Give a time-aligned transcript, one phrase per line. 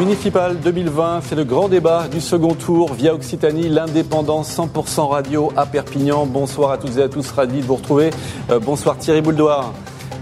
[0.00, 5.66] municipales 2020, c'est le grand débat du second tour via Occitanie, l'indépendance 100% radio à
[5.66, 6.24] Perpignan.
[6.24, 8.08] Bonsoir à toutes et à tous, ravi de vous retrouver.
[8.50, 9.74] Euh, bonsoir Thierry Bouldoir.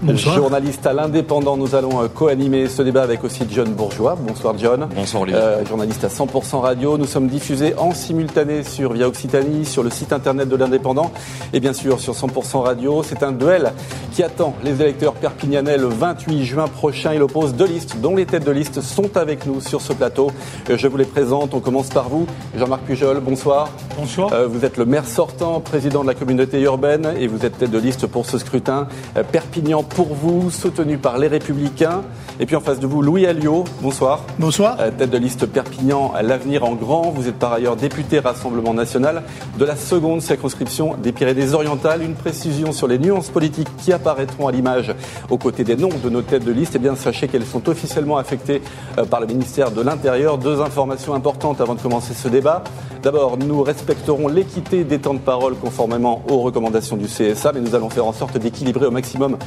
[0.07, 4.17] Journaliste à l'indépendant, nous allons euh, co-animer ce débat avec aussi John Bourgeois.
[4.19, 4.87] Bonsoir John.
[4.95, 5.41] Bonsoir Olivier.
[5.41, 6.97] Euh, journaliste à 100% radio.
[6.97, 11.11] Nous sommes diffusés en simultané sur Via Occitanie, sur le site internet de l'indépendant
[11.51, 13.03] et bien sûr sur 100% radio.
[13.03, 13.73] C'est un duel
[14.13, 17.13] qui attend les électeurs perpignanais le 28 juin prochain.
[17.13, 20.31] Il oppose deux listes dont les têtes de liste sont avec nous sur ce plateau.
[20.69, 21.53] Euh, je vous les présente.
[21.53, 22.25] On commence par vous.
[22.57, 23.69] Jean-Marc Pujol, bonsoir.
[23.97, 24.31] Bonsoir.
[24.47, 27.77] vous êtes le maire sortant, président de la communauté urbaine et vous êtes tête de
[27.77, 28.87] liste pour ce scrutin.
[29.33, 32.03] Perpignan pour vous, soutenu par les Républicains.
[32.39, 33.65] Et puis en face de vous, Louis Alliot.
[33.81, 34.23] Bonsoir.
[34.37, 34.77] Bonsoir.
[34.79, 37.11] Euh, tête de liste Perpignan, l'avenir en grand.
[37.11, 39.23] Vous êtes par ailleurs député Rassemblement national
[39.57, 42.01] de la seconde circonscription des Pyrénées-Orientales.
[42.01, 44.95] Une précision sur les nuances politiques qui apparaîtront à l'image
[45.29, 46.73] aux côtés des noms de nos têtes de liste.
[46.75, 48.61] Eh bien, sachez qu'elles sont officiellement affectées
[48.97, 50.37] euh, par le ministère de l'Intérieur.
[50.37, 52.63] Deux informations importantes avant de commencer ce débat.
[53.01, 57.73] D'abord, nous respecterons l'équité des temps de parole conformément aux recommandations du CSA, mais nous
[57.73, 59.37] allons faire en sorte d'équilibrer au maximum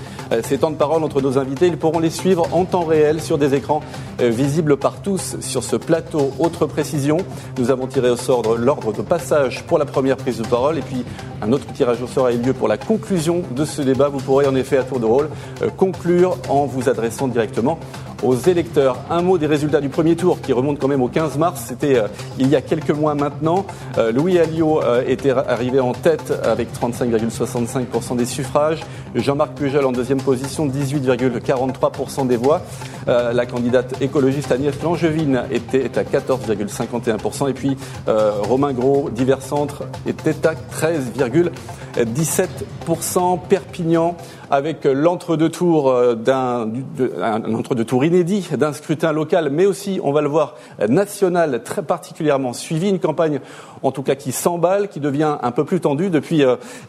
[0.42, 1.66] ces temps de parole entre nos invités.
[1.66, 3.80] Ils pourront les suivre en temps réel sur des écrans
[4.20, 6.32] euh, visibles par tous sur ce plateau.
[6.38, 7.18] Autre précision,
[7.58, 10.82] nous avons tiré au sort l'ordre de passage pour la première prise de parole et
[10.82, 11.04] puis
[11.42, 14.08] un autre tirage au sort a eu lieu pour la conclusion de ce débat.
[14.08, 15.28] Vous pourrez en effet à tour de rôle
[15.62, 17.78] euh, conclure en vous adressant directement
[18.22, 18.98] aux électeurs.
[19.10, 21.64] Un mot des résultats du premier tour qui remonte quand même au 15 mars.
[21.66, 23.64] C'était euh, il y a quelques mois maintenant.
[23.98, 28.80] Euh, Louis Alliot euh, était arrivé en tête avec 35,65% des suffrages.
[29.14, 32.62] Jean-Marc Pujol en deuxième position, 18,43% des voix.
[33.06, 37.50] la candidate écologiste Agnès Langevine était à 14,51%.
[37.50, 37.76] Et puis
[38.06, 43.38] Romain Gros, divers centre, était à 13,17%.
[43.48, 44.16] Perpignan
[44.52, 46.70] avec l'entre-deux tours euh, d'un
[47.54, 50.56] entre-deux tours inédit d'un scrutin local, mais aussi, on va le voir,
[50.90, 53.40] national, très particulièrement suivi, une campagne
[53.82, 56.44] en tout cas qui s'emballe, qui devient un peu plus tendue depuis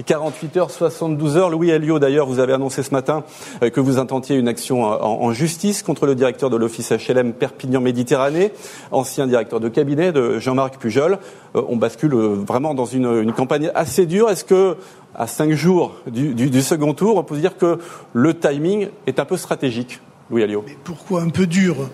[0.06, 1.50] 48 euh, heures, 72 heures.
[1.50, 3.24] Louis Alliot, d'ailleurs, vous avez annoncé ce matin
[3.64, 7.80] euh, que vous intentiez une action en, justice contre le directeur de l'office HLM Perpignan
[7.80, 8.52] Méditerranée,
[8.92, 11.18] ancien directeur de cabinet de Jean-Marc Pujol.
[11.56, 14.30] On bascule vraiment dans une, une campagne assez dure.
[14.30, 14.76] Est-ce que
[15.16, 17.80] à cinq jours du, second tour, on peut dire que
[18.14, 20.00] le timing est un peu stratégique.
[20.30, 20.66] Louis Alliot.
[20.84, 21.90] Pourquoi un peu dur?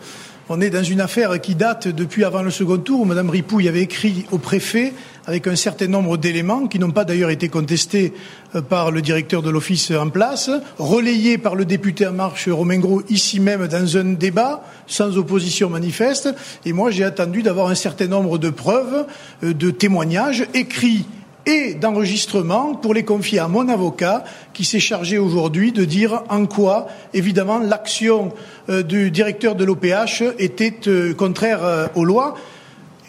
[0.51, 3.05] On est dans une affaire qui date depuis avant le second tour.
[3.05, 4.93] Madame Ripouille avait écrit au préfet
[5.27, 8.15] avec un certain nombre d'éléments qui n'ont pas d'ailleurs été contestés
[8.55, 10.49] euh, par le directeur de l'office en place,
[10.79, 15.69] relayés par le député en marche Romain Gros ici même dans un débat sans opposition
[15.69, 16.33] manifeste.
[16.65, 19.05] Et moi, j'ai attendu d'avoir un certain nombre de preuves,
[19.43, 21.05] euh, de témoignages écrits
[21.49, 24.23] et d'enregistrement pour les confier à mon avocat
[24.53, 28.31] qui s'est chargé aujourd'hui de dire en quoi, évidemment, l'action
[28.69, 32.35] euh, du directeur de l'OPH était euh, contraire euh, aux lois.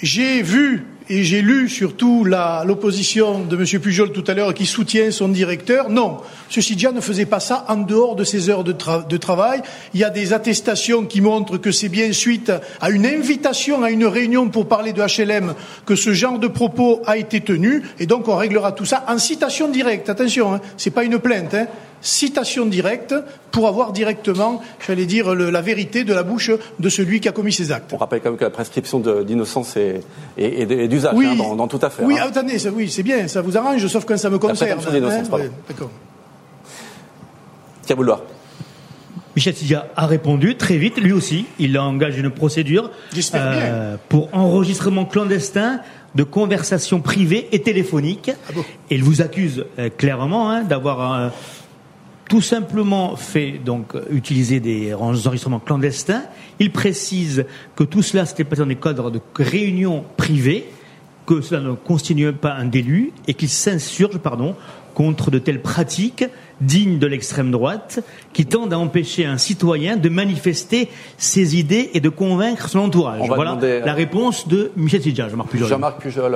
[0.03, 3.81] J'ai vu et j'ai lu surtout l'opposition de M.
[3.81, 5.91] Pujol tout à l'heure qui soutient son directeur.
[5.91, 6.19] Non,
[6.55, 6.63] M.
[6.63, 8.73] Sidja ne faisait pas ça en dehors de ses heures de,
[9.09, 9.61] de travail.
[9.93, 13.91] Il y a des attestations qui montrent que c'est bien suite à une invitation à
[13.91, 15.55] une réunion pour parler de HLM
[15.85, 17.83] que ce genre de propos a été tenu.
[17.99, 20.09] Et donc on réglera tout ça en citation directe.
[20.09, 21.55] Attention, hein, c'est pas une plainte.
[21.55, 21.67] Hein
[22.01, 23.15] citation directe
[23.51, 27.53] pour avoir directement, j'allais dire, la vérité de la bouche de celui qui a commis
[27.53, 27.93] ces actes.
[27.93, 32.07] On rappelle quand même que la prescription d'innocence est, d'usage hein, dans, toute affaire.
[32.07, 32.27] Oui, hein.
[32.29, 34.81] attendez, oui, c'est bien, ça vous arrange, sauf quand ça me concerne.
[34.85, 35.91] La d'innocence, hein, D'accord.
[37.83, 38.23] Tiens, vouloir.
[39.37, 41.47] Michel Sidia a répondu très vite, lui aussi.
[41.59, 42.91] Il engage une procédure
[43.35, 45.81] euh, pour enregistrement clandestin
[46.17, 48.33] de conversations privées et téléphoniques.
[48.49, 48.61] Ah
[48.91, 51.33] et il vous accuse euh, clairement hein, d'avoir
[52.31, 56.23] tout simplement fait donc utiliser des enregistrements clandestins.
[56.61, 60.71] Il précise que tout cela s'était passé dans des cadres de réunions privées,
[61.27, 64.55] que cela ne constitue pas un délit et qu'il s'insurge, pardon,
[64.95, 66.25] contre de telles pratiques
[66.61, 67.99] dignes de l'extrême droite
[68.33, 70.89] qui tendent à empêcher un citoyen de manifester
[71.19, 73.23] ses idées et de convaincre son entourage.
[73.27, 75.69] Voilà la réponse de Michel Sidja, Jean-Marc Pujol.
[75.69, 76.31] Jean-Marc Pujol.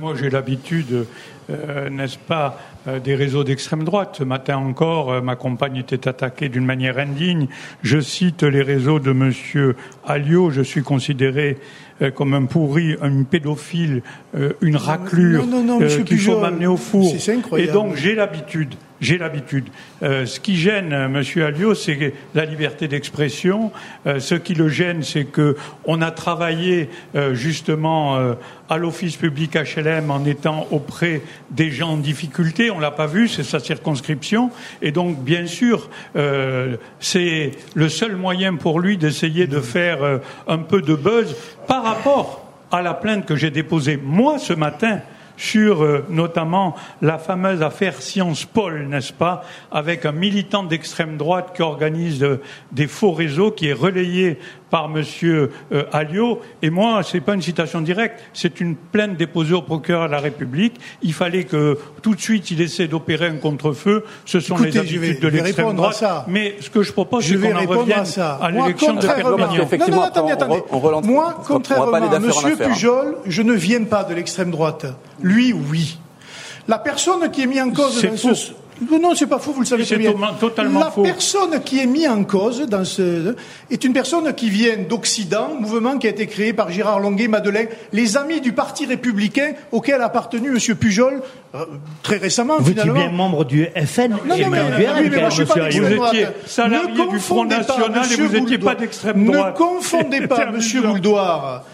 [0.00, 1.06] moi, j'ai l'habitude,
[1.50, 4.16] euh, n'est-ce pas, euh, des réseaux d'extrême droite?
[4.18, 7.48] Ce matin encore, euh, ma compagne était attaquée d'une manière indigne.
[7.82, 10.50] Je cite les réseaux de Monsieur Alliot.
[10.50, 11.58] Je suis considéré
[12.02, 14.02] euh, comme un pourri, un pédophile,
[14.60, 15.44] une raclure
[16.04, 17.14] qu'il faut m'amener au four.
[17.56, 19.68] Et donc j'ai l'habitude j'ai l'habitude.
[20.02, 23.72] Euh, ce qui gêne euh, Monsieur Alliot, c'est la liberté d'expression.
[24.06, 26.90] Euh, ce qui le gêne, c'est que on a travaillé
[27.32, 28.18] justement
[28.68, 32.70] à l'office public HLM en étant auprès des gens en difficulté.
[32.70, 34.50] On l'a pas vu, c'est sa circonscription,
[34.82, 35.88] et donc bien sûr,
[37.00, 41.34] c'est le seul moyen pour lui d'essayer de faire un peu de buzz
[41.66, 45.00] par rapport à la plainte que j'ai déposée moi ce matin
[45.38, 51.52] sur euh, notamment la fameuse affaire Sciences Paul, n'est-ce pas, avec un militant d'extrême droite
[51.54, 52.42] qui organise euh,
[52.72, 54.38] des faux réseaux, qui est relayé
[54.68, 56.40] par Monsieur euh, Alliot.
[56.60, 60.18] Et moi, c'est pas une citation directe, c'est une plainte déposée au procureur de la
[60.18, 60.74] République.
[61.02, 64.04] Il fallait que tout de suite il essaie d'opérer un contre-feu.
[64.26, 66.04] Ce sont les habitudes de l'extrême droite.
[66.26, 69.56] Mais ce que je propose, c'est qu'on en revienne à, à l'élection de Perpignan.
[69.88, 70.62] Non, non, attendez, attendez.
[71.04, 74.86] Moi, contrairement à Monsieur Pujol, je ne viens pas de l'extrême droite.
[75.28, 75.98] Lui, oui.
[76.66, 79.66] La personne qui est mise en cause dans ce non, c'est pas faux, vous le
[79.66, 80.14] savez très bien.
[80.38, 83.34] Totalement la personne qui est mise en cause dans ce
[83.70, 87.68] est une personne qui vient d'Occident, mouvement qui a été créé par Gérard Longuet, Madeleine,
[87.92, 90.76] les amis du Parti républicain auquel a appartenu M.
[90.76, 91.22] Pujol
[91.54, 91.64] euh,
[92.02, 92.58] très récemment.
[92.58, 92.94] Vous finalement.
[92.94, 95.68] étiez bien membre du FN non, et non, mais, oui, mais moi, je suis pas
[95.68, 99.54] Vous étiez salarié du Front National et vous n'étiez pas d'extrême droite.
[99.54, 100.82] Ne confondez pas, M.
[100.82, 101.64] Bouldoir,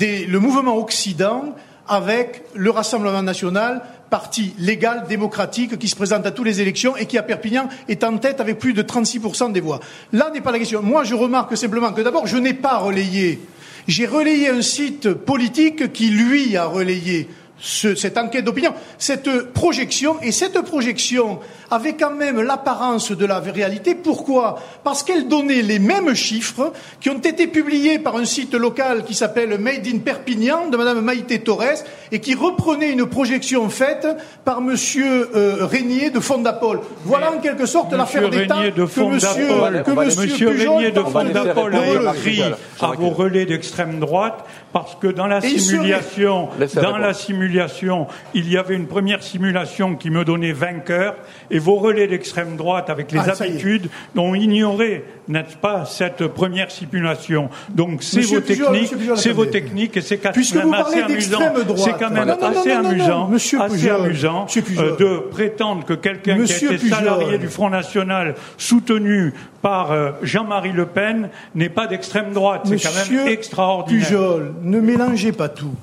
[0.00, 1.54] le mouvement Occident
[1.88, 7.06] avec le Rassemblement national parti légal, démocratique, qui se présente à toutes les élections et
[7.06, 9.80] qui, à Perpignan, est en tête avec plus de 36% des voix.
[10.12, 10.82] Là n'est pas la question.
[10.82, 13.40] Moi, je remarque simplement que d'abord, je n'ai pas relayé.
[13.88, 17.28] J'ai relayé un site politique qui, lui, a relayé
[17.64, 21.38] cette enquête d'opinion, cette projection, et cette projection
[21.70, 23.94] avait quand même l'apparence de la réalité.
[23.94, 24.60] Pourquoi?
[24.84, 29.14] Parce qu'elle donnait les mêmes chiffres qui ont été publiés par un site local qui
[29.14, 34.06] s'appelle Made in Perpignan de Madame Maïté Torres et qui reprenait une projection faite
[34.44, 36.80] par Monsieur euh, Régnier de Fondapol.
[37.04, 39.48] Voilà en quelque sorte l'affaire d'État que Monsieur,
[39.84, 42.42] que Monsieur, Régnier de Fondapol a écrit
[42.80, 44.44] à vos relais d'extrême droite
[44.74, 50.10] parce que dans la simulation, dans la simulation, il y avait une première simulation qui
[50.10, 51.14] me donnait vainqueur
[51.48, 56.70] et vos relais d'extrême droite avec les ah, habitudes ont ignoré, n'est-ce pas, cette première
[56.70, 57.48] simulation.
[57.68, 61.38] Donc c'est vos techniques, c'est vos techniques et c'est quand même assez amusant.
[61.76, 63.30] C'est quand même assez amusant,
[63.60, 64.46] assez amusant
[64.78, 69.32] euh, de prétendre que quelqu'un qui a été salarié du Front National soutenu
[69.62, 72.62] par euh, Jean-Marie Le Pen n'est pas d'extrême droite.
[72.64, 74.06] C'est quand même extraordinaire.
[74.06, 75.74] Pujol, ne mélangez pas tout.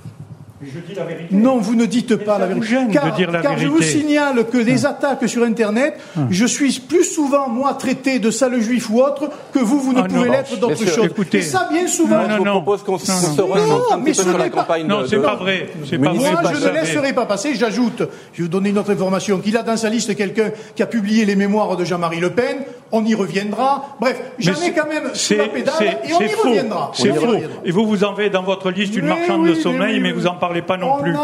[0.64, 1.36] Je dis la vérité.
[1.36, 2.76] Non, vous ne dites pas la vérité.
[2.92, 4.90] Car, dire la car je vous signale que les ah.
[4.90, 6.22] attaques sur Internet, ah.
[6.30, 10.02] je suis plus souvent, moi, traité de sale juif ou autre, que vous, vous ne
[10.02, 11.06] ah, pouvez l'être d'autre chose.
[11.06, 12.22] Écoutez, Et ça, bien souvent.
[12.22, 13.12] Non, non, je vous propose qu'on se
[13.42, 14.86] recentre un petit peu sur la campagne.
[14.86, 15.70] Non, c'est pas vrai.
[15.98, 16.14] Moi,
[16.54, 17.56] je ne laisserai pas passer.
[17.56, 18.04] J'ajoute,
[18.34, 20.88] je vais vous donner une autre information, qu'il a dans sa liste quelqu'un qui a
[20.88, 22.58] publié les mémoires de Jean-Marie Le Pen.
[22.92, 23.96] On y reviendra.
[24.00, 25.74] Bref, j'en ai quand même sur la pédale
[26.04, 26.92] et on y reviendra.
[26.94, 27.36] C'est faux.
[27.64, 30.36] Et vous, vous en avez dans votre liste une marchande de sommeil, mais vous en
[30.36, 31.16] parlez pas non plus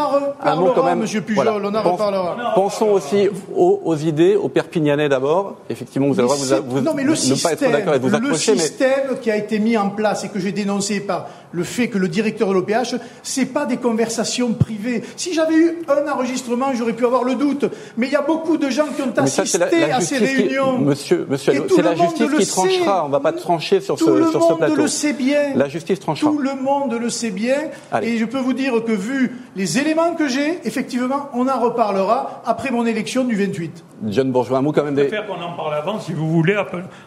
[0.42, 1.00] un mot quand même.
[1.00, 2.54] Monsieur Pujol, on en reparlera.
[2.56, 5.58] Pensons aussi aux, idées, aux Perpignanais d'abord.
[5.70, 8.00] Effectivement, vous avez le droit de vous, non, mais le système, pas être d'accord et
[8.00, 11.64] vous Le système qui a été mis en place et que j'ai dénoncé par le
[11.64, 15.04] fait que le directeur de l'OPH, c'est pas des conversations privées.
[15.16, 17.66] Si j'avais eu un enregistrement, j'aurais pu avoir le doute.
[17.96, 20.78] Mais il y a beaucoup de gens qui ont assisté à ces réunions.
[20.80, 23.04] monsieur, monsieur c'est la justice qui tranchera.
[23.04, 24.56] On ne va pas trancher sur ce, sur ce plateau.
[24.56, 25.56] Tout le monde le sait bien.
[25.56, 26.32] La justice tranchera.
[26.32, 27.58] Tout le monde le sait bien.
[28.02, 32.42] Et je peux vous dire que vu les éléments que j'ai, effectivement, on en reparlera
[32.46, 33.84] après mon élection du 28.
[34.06, 35.04] John Bourgeois, un mot quand même des...
[35.04, 36.56] Je préfère qu'on en parle avant, si vous voulez.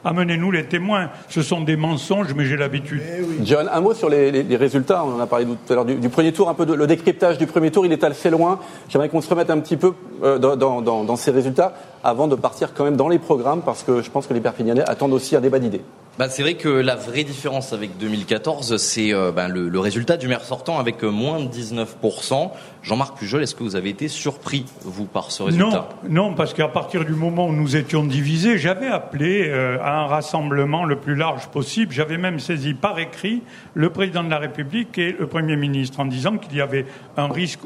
[0.05, 1.11] Amenez-nous les témoins.
[1.29, 3.01] Ce sont des mensonges, mais j'ai l'habitude.
[3.07, 5.05] Eh John, un mot sur les, résultats.
[5.05, 7.39] On en a parlé tout à l'heure du, premier tour, un peu de, le décryptage
[7.39, 7.87] du premier tour.
[7.87, 8.59] Il est assez loin.
[8.89, 9.93] J'aimerais qu'on se remette un petit peu
[10.25, 14.03] euh, dans, dans ces résultats avant de partir quand même dans les programmes, parce que
[14.03, 15.83] je pense que les Perpignanais attendent aussi un débat d'idées.
[16.19, 20.29] Bah, c'est vrai que la vraie différence avec 2014, c'est euh, bah, le, résultat du
[20.29, 22.51] maire sortant avec euh, moins de 19%.
[22.83, 25.89] Jean-Marc Pujol, est-ce que vous avez été surpris, vous, par ce résultat?
[26.09, 30.01] Non, non parce qu'à partir du moment où nous étions divisés, j'avais appelé euh, à
[30.01, 31.93] un rassemblement le plus large possible.
[31.93, 33.43] J'avais même saisi par écrit
[33.75, 36.87] le président de la République et le Premier ministre en disant qu'il y avait
[37.17, 37.61] un risque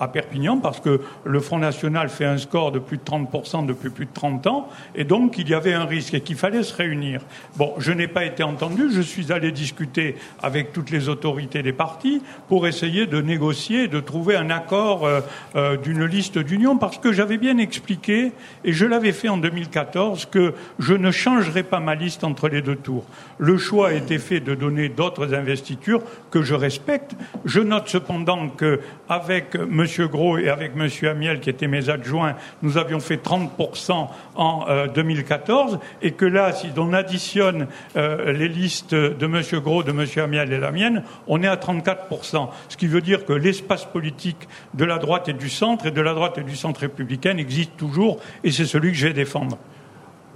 [0.00, 3.90] à Perpignan parce que le Front National fait un score de plus de 30% depuis
[3.90, 6.74] plus de 30 ans et donc il y avait un risque et qu'il fallait se
[6.74, 7.20] réunir.
[7.56, 8.88] Bon, je n'ai pas été entendu.
[8.90, 14.00] Je suis allé discuter avec toutes les autorités des partis pour essayer de négocier, de
[14.00, 15.20] trouver un accord euh,
[15.54, 18.32] euh, d'une liste d'union, parce que j'avais bien expliqué,
[18.64, 22.62] et je l'avais fait en 2014, que je ne changerai pas ma liste entre les
[22.62, 23.04] deux tours.
[23.36, 27.14] Le choix a été fait de donner d'autres investitures que je respecte.
[27.44, 29.86] Je note cependant que avec M.
[30.10, 30.88] Gros et avec M.
[31.06, 36.68] Amiel, qui étaient mes adjoints, nous avions fait 30% en 2014, et que là, si
[36.76, 37.63] on additionne
[37.96, 39.42] euh, les listes de M.
[39.60, 40.06] Gros, de M.
[40.16, 42.48] Amiel et la mienne, on est à 34%.
[42.68, 46.00] Ce qui veut dire que l'espace politique de la droite et du centre, et de
[46.00, 49.58] la droite et du centre républicain existe toujours, et c'est celui que je vais défendre.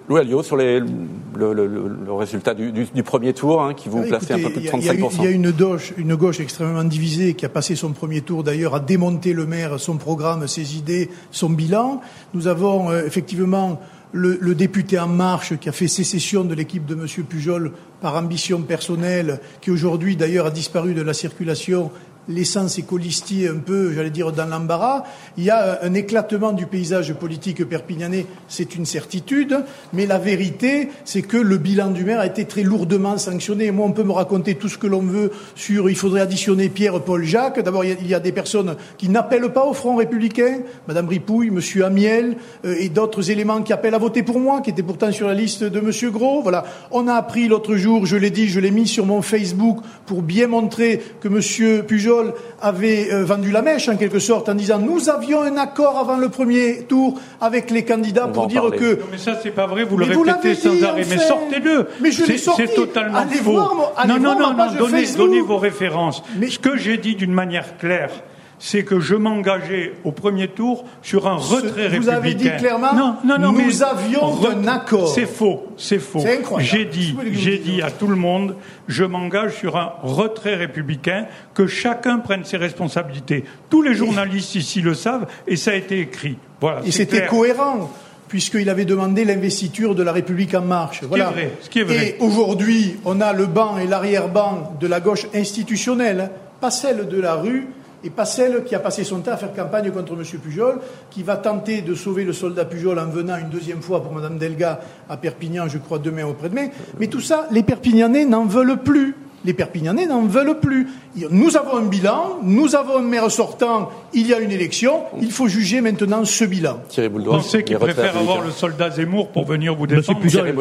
[0.09, 3.91] Louis Alliot, sur les, le, le, le, résultat du, du, du premier tour, hein, qui
[3.91, 5.17] vous ah, plaçait un peu plus de 35%.
[5.19, 8.43] Il y a, une, gauche, une gauche extrêmement divisée qui a passé son premier tour
[8.43, 12.01] d'ailleurs à démonter le maire, son programme, ses idées, son bilan.
[12.33, 13.81] Nous avons euh, effectivement
[14.13, 17.07] le, député En Marche qui a fait sécession de l'équipe de M.
[17.25, 21.91] Pujol par ambition personnelle, qui aujourd'hui d'ailleurs a disparu de la circulation
[22.29, 25.05] laissant ses colistiers un peu, j'allais dire, dans l'embarras.
[25.37, 30.89] Il y a un éclatement du paysage politique perpignanais, c'est une certitude, mais la vérité,
[31.05, 33.71] c'est que le bilan du maire a été très lourdement sanctionné.
[33.71, 37.01] Moi, on peut me raconter tout ce que l'on veut sur il faudrait additionner Pierre,
[37.01, 37.61] Paul, Jacques.
[37.61, 41.85] D'abord, il y a des personnes qui n'appellent pas au Front républicain, Madame Ripouille, Monsieur
[41.85, 45.27] Amiel, euh, et d'autres éléments qui appellent à voter pour moi, qui étaient pourtant sur
[45.27, 46.43] la liste de Monsieur Gros.
[46.43, 46.65] Voilà.
[46.91, 50.23] On a appris l'autre jour, je l'ai dit, je l'ai mis sur mon Facebook pour
[50.23, 52.18] bien montrer que Monsieur Pujol
[52.61, 56.17] avait euh, vendu la mèche en quelque sorte en disant nous avions un accord avant
[56.17, 59.01] le premier tour avec les candidats pour dire que.
[59.01, 61.05] Non, mais ça c'est pas vrai, vous le répétez sans arrêt.
[61.09, 61.87] Mais sortez-le.
[62.01, 63.53] Mais je C'est totalement faux.
[63.53, 66.23] non, non, non, non, donnez, donnez vos références.
[66.39, 66.49] Mais...
[66.49, 68.11] Ce que j'ai dit d'une manière claire,
[68.59, 72.01] c'est que je m'engageais au premier tour sur un retrait républicain.
[72.01, 75.09] Vous avez dit clairement, non, non, non, nous avions un accord.
[75.09, 76.25] C'est faux, c'est faux.
[76.59, 78.57] J'ai dit, j'ai dit à tout le monde,
[78.89, 83.45] je m'engage sur un retrait républicain, que chacun prenne ses responsabilités.
[83.71, 86.37] Tous les journalistes ici le savent, et ça a été écrit.
[86.61, 86.81] Voilà.
[86.85, 87.91] Et c'était cohérent
[88.29, 91.03] puisqu'il avait demandé l'investiture de la République en marche.
[91.03, 91.31] Voilà.
[91.31, 92.09] Vrai, ce qui est vrai.
[92.09, 97.21] Et aujourd'hui, on a le banc et l'arrière-banc de la gauche institutionnelle, pas celle de
[97.21, 97.69] la rue,
[98.05, 100.23] et pas celle qui a passé son temps à faire campagne contre M.
[100.41, 104.13] Pujol, qui va tenter de sauver le soldat Pujol en venant une deuxième fois pour
[104.13, 106.69] Mme Delga à Perpignan, je crois, demain ou après-demain.
[106.99, 109.15] Mais tout ça, les Perpignanais n'en veulent plus.
[109.45, 110.89] Les Perpignanais n'en veulent plus.
[111.31, 115.31] Nous avons un bilan, nous avons un maire sortant, il y a une élection, il
[115.31, 116.79] faut juger maintenant ce bilan.
[116.89, 120.53] Thierry Vous pensez qu'il préfère avoir le soldat Zemmour pour venir vous défendre Thierry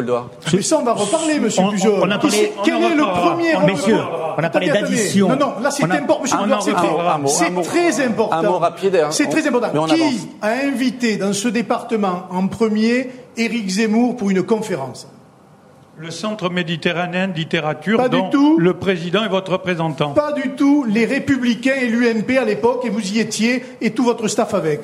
[0.53, 1.99] Mais ça, on va reparler, monsieur Pujol.
[2.01, 3.97] On a parlé, Quel est le premier Messieurs,
[4.37, 5.29] on a parlé d'addition.
[5.29, 8.35] Non, non, là c'est important, monsieur Pujol, c'est très important.
[8.37, 8.95] Un mot rapide.
[8.95, 9.07] Hein.
[9.11, 9.85] C'est très important.
[9.85, 15.07] Qui a invité dans ce département en premier Éric Zemmour pour une conférence
[15.99, 20.11] le Centre méditerranéen de littérature, dont le président est votre représentant.
[20.13, 20.85] Pas du tout.
[20.87, 24.81] Les Républicains et l'UMP à l'époque, et vous y étiez, et tout votre staff avec.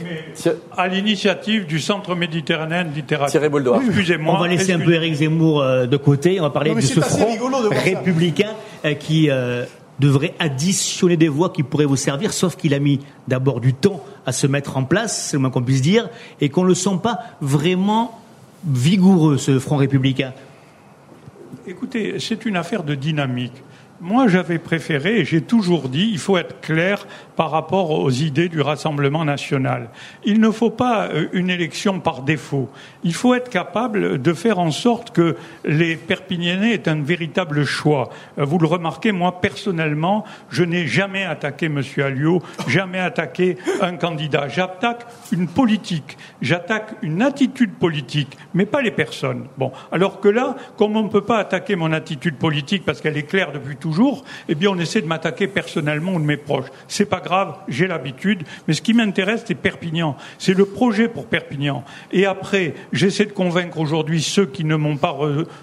[0.76, 3.42] à l'initiative du Centre méditerranéen de littérature.
[3.44, 4.36] Excusez-moi.
[4.36, 6.40] On va laisser un peu Éric Zemmour euh, de côté.
[6.40, 7.38] On va parler de ce front
[7.70, 8.54] républicain
[8.84, 9.66] euh, qui euh,
[10.00, 14.04] devrait additionner des voix qui pourraient vous servir, sauf qu'il a mis d'abord du temps
[14.26, 16.10] à se mettre en place, c'est le moins qu'on puisse dire,
[16.42, 18.20] et qu'on ne le sent pas vraiment
[18.66, 20.34] vigoureux, ce front républicain.
[21.66, 23.64] Écoutez, c'est une affaire de dynamique.
[24.02, 28.50] Moi, j'avais préféré, et j'ai toujours dit, il faut être clair par rapport aux idées
[28.50, 29.90] du Rassemblement national.
[30.26, 32.70] Il ne faut pas euh, une élection par défaut.
[33.04, 35.36] Il faut être capable de faire en sorte que
[35.66, 38.10] les Perpignanais aient un véritable choix.
[38.38, 41.82] Euh, vous le remarquez, moi, personnellement, je n'ai jamais attaqué M.
[41.98, 44.48] Alliot, jamais attaqué un candidat.
[44.48, 49.48] J'attaque une politique, j'attaque une attitude politique, mais pas les personnes.
[49.58, 53.18] Bon, alors que là, comme on ne peut pas attaquer mon attitude politique parce qu'elle
[53.18, 56.68] est claire depuis toujours, eh bien, on essaie de m'attaquer personnellement ou de mes proches.
[57.24, 58.44] Grave, j'ai l'habitude.
[58.68, 60.16] Mais ce qui m'intéresse, c'est Perpignan.
[60.38, 61.84] C'est le projet pour Perpignan.
[62.12, 65.18] Et après, j'essaie de convaincre aujourd'hui ceux qui ne m'ont pas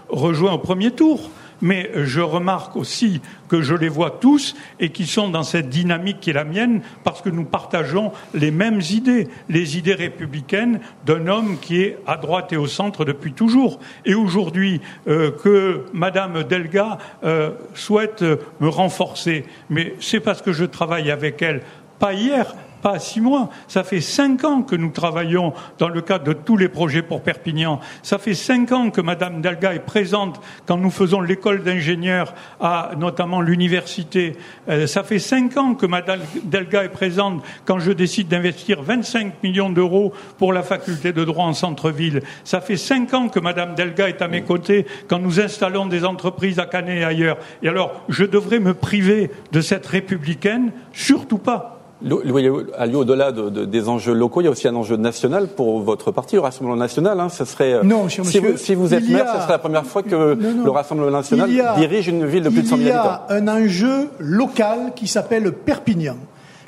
[0.09, 5.07] rejoint au premier tour mais je remarque aussi que je les vois tous et qu'ils
[5.07, 9.29] sont dans cette dynamique qui est la mienne parce que nous partageons les mêmes idées,
[9.49, 13.81] les idées républicaines d'un homme qui est à droite et au centre depuis toujours.
[14.05, 20.65] Et aujourd'hui, euh, que Madame Delga euh, souhaite me renforcer, mais c'est parce que je
[20.65, 21.63] travaille avec elle,
[21.99, 23.51] pas hier, pas six mois.
[23.69, 27.23] Ça fait cinq ans que nous travaillons dans le cadre de tous les projets pour
[27.23, 27.81] Perpignan.
[28.03, 32.93] Ça fait cinq ans que Madame Delga est présente quand nous faisons l'école d'ingénieurs à
[32.99, 34.37] notamment l'université.
[34.69, 39.43] Euh, ça fait cinq ans que Madame Delga est présente quand je décide d'investir 25
[39.43, 42.23] millions d'euros pour la faculté de droit en centre-ville.
[42.45, 46.05] Ça fait cinq ans que Madame Delga est à mes côtés quand nous installons des
[46.05, 47.39] entreprises à Canet et ailleurs.
[47.63, 50.73] Et alors, je devrais me priver de cette républicaine?
[50.93, 51.80] Surtout pas.
[52.03, 56.41] Au-delà des enjeux locaux, il y a aussi un enjeu national pour votre parti, le
[56.41, 57.21] Rassemblement national.
[57.21, 57.29] Hein.
[57.29, 60.37] serait, euh, non, si, vous, si, vous, êtes maire, ce serait la première fois que
[60.37, 63.21] le Rassemblement national dirige une ville de plus de 100 000 habitants.
[63.29, 66.17] Il y a un enjeu local qui s'appelle Perpignan,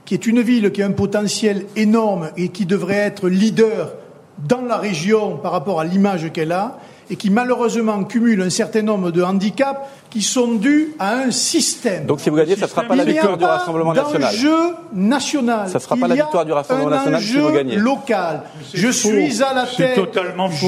[0.05, 3.93] qui est une ville qui a un potentiel énorme et qui devrait être leader
[4.49, 6.79] dans la région par rapport à l'image qu'elle a
[7.11, 9.81] et qui malheureusement cumule un certain nombre de handicaps
[10.13, 12.05] qui sont dus à un système.
[12.05, 14.35] Donc si vous gagnez, ça ne sera pas la victoire du Rassemblement national.
[14.35, 15.69] jeu national.
[15.69, 17.77] Ça ne sera pas la victoire du Rassemblement national si vous gagnez.
[17.77, 18.43] local.
[18.75, 19.99] Je suis à la tête.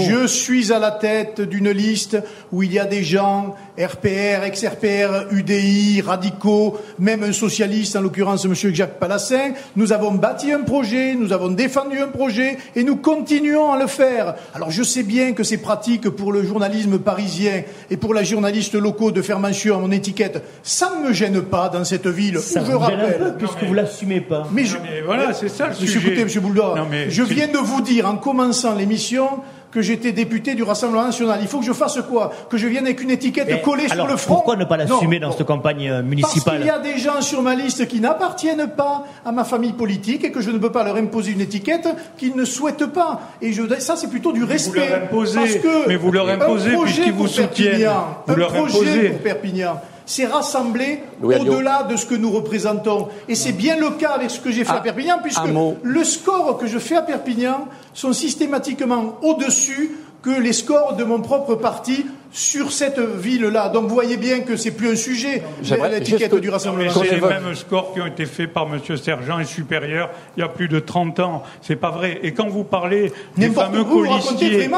[0.09, 2.17] Je suis à la tête d'une liste
[2.53, 8.47] où il y a des gens RPR, ex-RPR, UDI, radicaux, même un socialiste, en l'occurrence
[8.47, 8.55] M.
[8.55, 9.53] Jacques Palassin.
[9.77, 13.89] Nous avons bâti un projet, nous avons défendu un projet et nous continuons à le
[13.89, 14.37] faire.
[14.55, 18.75] Alors je sais bien que c'est pratique pour le journalisme parisien et pour les journalistes
[18.75, 20.43] locaux de faire mention à mon étiquette.
[20.63, 23.23] Ça ne me gêne pas dans cette ville ça où je rappelle.
[23.23, 24.49] Un peu, puisque vous l'assumez pas.
[24.53, 24.65] Mais,
[25.05, 25.99] voilà, c'est ça le sujet.
[25.99, 26.43] Écoutez, M.
[26.43, 29.29] Bouldor, je viens de vous dire en commençant l'émission
[29.75, 31.41] que j'étais député du Rassemblement national.
[31.43, 32.33] Il faut que je fasse quoi?
[32.49, 34.37] Que je vienne avec une étiquette collée sur le front?
[34.37, 37.21] Pourquoi ne pas l'assumer dans cette campagne euh, municipale Parce qu'il y a des gens
[37.21, 40.71] sur ma liste qui n'appartiennent pas à ma famille politique et que je ne peux
[40.71, 43.21] pas leur imposer une étiquette qu'ils ne souhaitent pas.
[43.43, 44.81] Et je, ça, c'est plutôt du respect.
[44.81, 47.91] Vous leur imposez, parce que mais vous leur imposez puisqu'ils vous soutiennent.
[48.29, 53.09] Vous un projet pour Perpignan c'est rassembler au-delà de ce que nous représentons.
[53.29, 55.49] Et c'est bien le cas avec ce que j'ai fait à ah, Perpignan, puisque
[55.83, 59.93] le score que je fais à Perpignan sont systématiquement au-dessus
[60.23, 63.69] que les scores de mon propre parti sur cette ville-là.
[63.69, 65.43] Donc vous voyez bien que c'est plus un sujet,
[65.91, 68.97] l'étiquette du Rassemblement Les mêmes scores qui ont été faits par M.
[68.97, 71.43] Sergent et supérieur il y a plus de 30 ans.
[71.63, 72.19] C'est pas vrai.
[72.23, 74.69] Et quand vous parlez des fameux colistiers,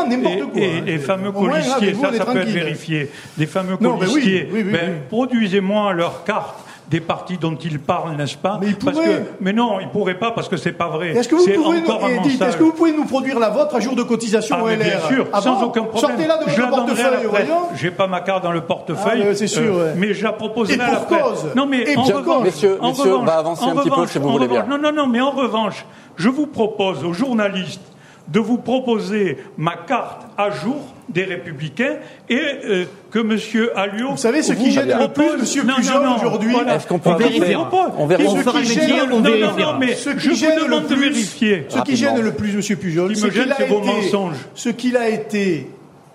[0.55, 6.25] et, les fameux colistiers, ça, ça peut être vérifié, des fameux colistiers, ben, produisez-moi leur
[6.25, 10.19] carte des partis dont il parle, n'est-ce pas mais, parce que, mais non, il pourrait
[10.19, 11.11] pas parce que c'est pas vrai.
[11.11, 13.97] Est-ce que, vous pouvez nous, est-ce que vous pouvez nous produire la vôtre à jour
[13.97, 16.11] de cotisation ah, LR Bien sûr, ah sans aucun problème.
[16.11, 17.49] Sortez-la de votre portefeuille.
[17.75, 19.25] J'ai pas ma carte dans le portefeuille.
[19.29, 19.77] Ah, c'est sûr.
[19.77, 21.47] Euh, mais je la proposerai à la cause.
[21.57, 24.19] Non, mais Et en revanche, messieurs, en messieurs, revanche, va avancer un petit peu si
[24.19, 24.65] vous voulez bien.
[24.69, 25.85] Non, non, non, mais en revanche,
[26.17, 27.81] je vous propose aux journalistes
[28.29, 31.97] de vous proposer ma carte à jour des Républicains
[32.29, 33.69] et euh, que M.
[33.75, 34.11] Alliot.
[34.11, 35.67] Vous savez ce qui gêne le plus M.
[35.67, 37.57] Pujol aujourd'hui Est-ce qu'on peut vérifier
[37.99, 38.29] On vérifie.
[38.31, 39.53] On fera le métier, on vérifiera.
[39.53, 41.67] Non, non, mais ce qui je vous demande de vérifier.
[41.69, 42.77] Ce qui gêne le plus M.
[42.77, 45.67] Pujol, c'est qu'il a été, ce qu'il a été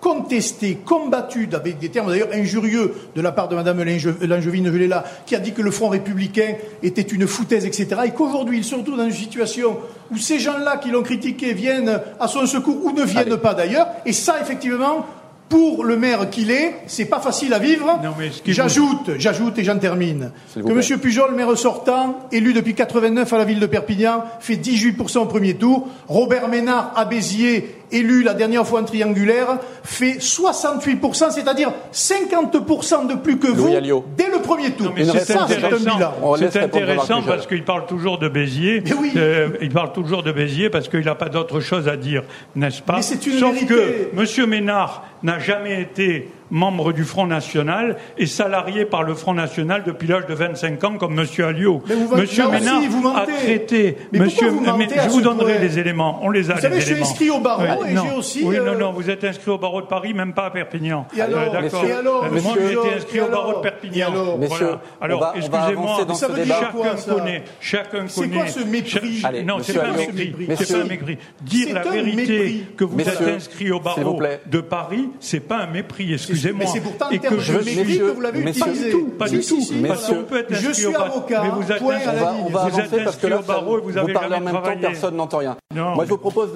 [0.02, 3.84] contesté, combattu avec des termes d'ailleurs injurieux de la part de Mme
[4.22, 7.86] Langevine là, qui a dit que le Front républicain était une foutaise, etc.
[8.06, 9.78] Et qu'aujourd'hui, il se retrouve dans une situation
[10.10, 13.86] où ces gens-là qui l'ont critiqué viennent à son secours ou ne viennent pas d'ailleurs.
[14.04, 15.06] Et ça, effectivement,
[15.52, 18.00] pour le maire qu'il est, c'est pas facile à vivre.
[18.46, 20.98] J'ajoute, j'ajoute et j'en termine, que M.
[20.98, 25.54] Pujol, maire sortant, élu depuis 89 à la ville de Perpignan, fait 18% au premier
[25.54, 25.88] tour.
[26.08, 33.14] Robert Ménard à Béziers, élu la dernière fois en triangulaire, fait 68%, c'est-à-dire 50% de
[33.14, 33.68] plus que vous
[34.16, 34.92] dès le premier tour.
[34.96, 38.82] c'est intéressant, parce qu'il parle toujours de Béziers.
[39.16, 42.22] Euh, il parle toujours de Béziers parce qu'il n'a pas d'autre chose à dire,
[42.54, 43.02] n'est-ce pas?
[43.02, 44.48] Sauf que M.
[44.48, 50.06] Ménard n'a jamais été membre du Front National et salarié par le Front National depuis
[50.06, 51.26] l'âge de 25 ans, comme M.
[51.44, 51.82] Alliot.
[52.14, 52.82] Monsieur Ménard
[53.16, 53.96] a traité.
[54.12, 56.20] monsieur, je vous donnerai les éléments.
[56.22, 56.54] On les a.
[56.54, 58.42] Vous savez, je suis inscrit au barreau et j'ai aussi.
[58.44, 61.06] Oui, non, non, vous êtes inscrit au barreau de Paris, même pas à Perpignan.
[61.16, 61.84] Et alors, euh, D'accord.
[62.30, 64.08] Moi, j'ai été inscrit au barreau de Perpignan.
[64.08, 64.80] Alors, voilà.
[65.00, 66.06] alors excusez-moi,
[66.46, 67.44] chacun connaît.
[67.60, 68.08] Chacun connaît.
[68.08, 70.34] C'est quoi ce mépris Non, c'est pas un mépris.
[70.58, 71.18] C'est pas un mépris.
[71.40, 76.12] Dire la vérité que vous êtes inscrit au barreau de Paris, c'est pas un mépris.
[76.12, 78.92] Excusez-moi que je suis que vous l'avez utilisé.
[79.18, 81.42] Pas du tout, parce qu'on peut être Je suis avocat.
[81.44, 83.82] Mais vous êtes point à la On va avancer parce que là, au barreau et
[83.82, 85.56] vous avez parlez en même temps, personne n'entend rien.
[85.74, 86.52] Moi, je vous propose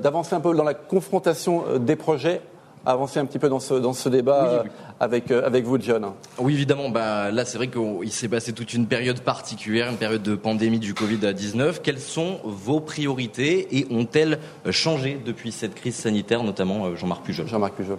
[0.00, 2.40] d'avancer un peu dans la confrontation euh, des projets
[2.86, 4.62] avancer un petit peu dans ce, dans ce débat euh,
[5.00, 6.06] avec, euh, avec vous, John.
[6.38, 6.88] Oui, évidemment.
[6.88, 10.78] Bah, là, c'est vrai qu'il s'est passé toute une période particulière, une période de pandémie
[10.78, 11.80] du Covid-19.
[11.82, 14.38] Quelles sont vos priorités et ont-elles
[14.70, 17.46] changé depuis cette crise sanitaire, notamment Jean-Marc Pujol?
[17.46, 17.98] Jean-Marc Pujol.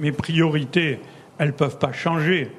[0.00, 1.00] Mes priorités,
[1.38, 2.50] elles ne peuvent pas changer.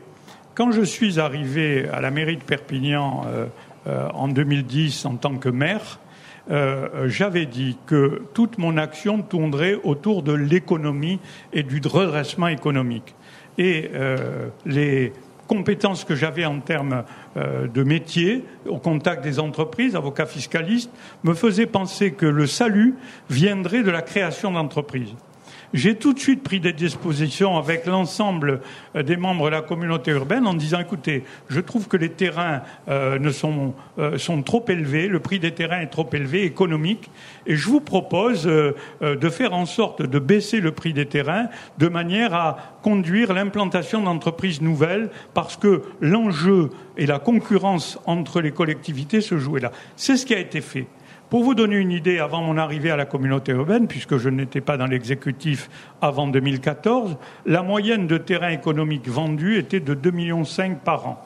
[0.56, 3.46] Quand je suis arrivé à la mairie de Perpignan euh,
[3.88, 6.00] euh, en 2010 en tant que maire,
[6.52, 11.20] euh, j'avais dit que toute mon action tournerait autour de l'économie
[11.54, 13.16] et du redressement économique.
[13.58, 15.14] Et euh, les
[15.48, 17.04] compétences que j'avais en termes
[17.38, 20.92] euh, de métier, au contact des entreprises, avocat fiscaliste,
[21.24, 22.96] me faisaient penser que le salut
[23.30, 25.14] viendrait de la création d'entreprises.
[25.74, 28.62] J'ai tout de suite pris des dispositions avec l'ensemble
[28.96, 32.62] euh, des membres de la communauté urbaine en disant écoutez, je trouve que les terrains
[32.88, 37.10] euh, sont, euh, sont trop élevés, le prix des terrains est trop élevé, économique,
[37.46, 41.48] et je vous propose de faire en sorte de baisser le prix des terrains
[41.78, 48.52] de manière à conduire l'implantation d'entreprises nouvelles parce que l'enjeu et la concurrence entre les
[48.52, 49.72] collectivités se jouaient là.
[49.96, 50.88] C'est ce qui a été fait.
[51.30, 54.62] Pour vous donner une idée, avant mon arrivée à la communauté urbaine, puisque je n'étais
[54.62, 60.44] pas dans l'exécutif avant 2014, la moyenne de terrains économiques vendus était de 2,5 millions
[60.84, 61.26] par an.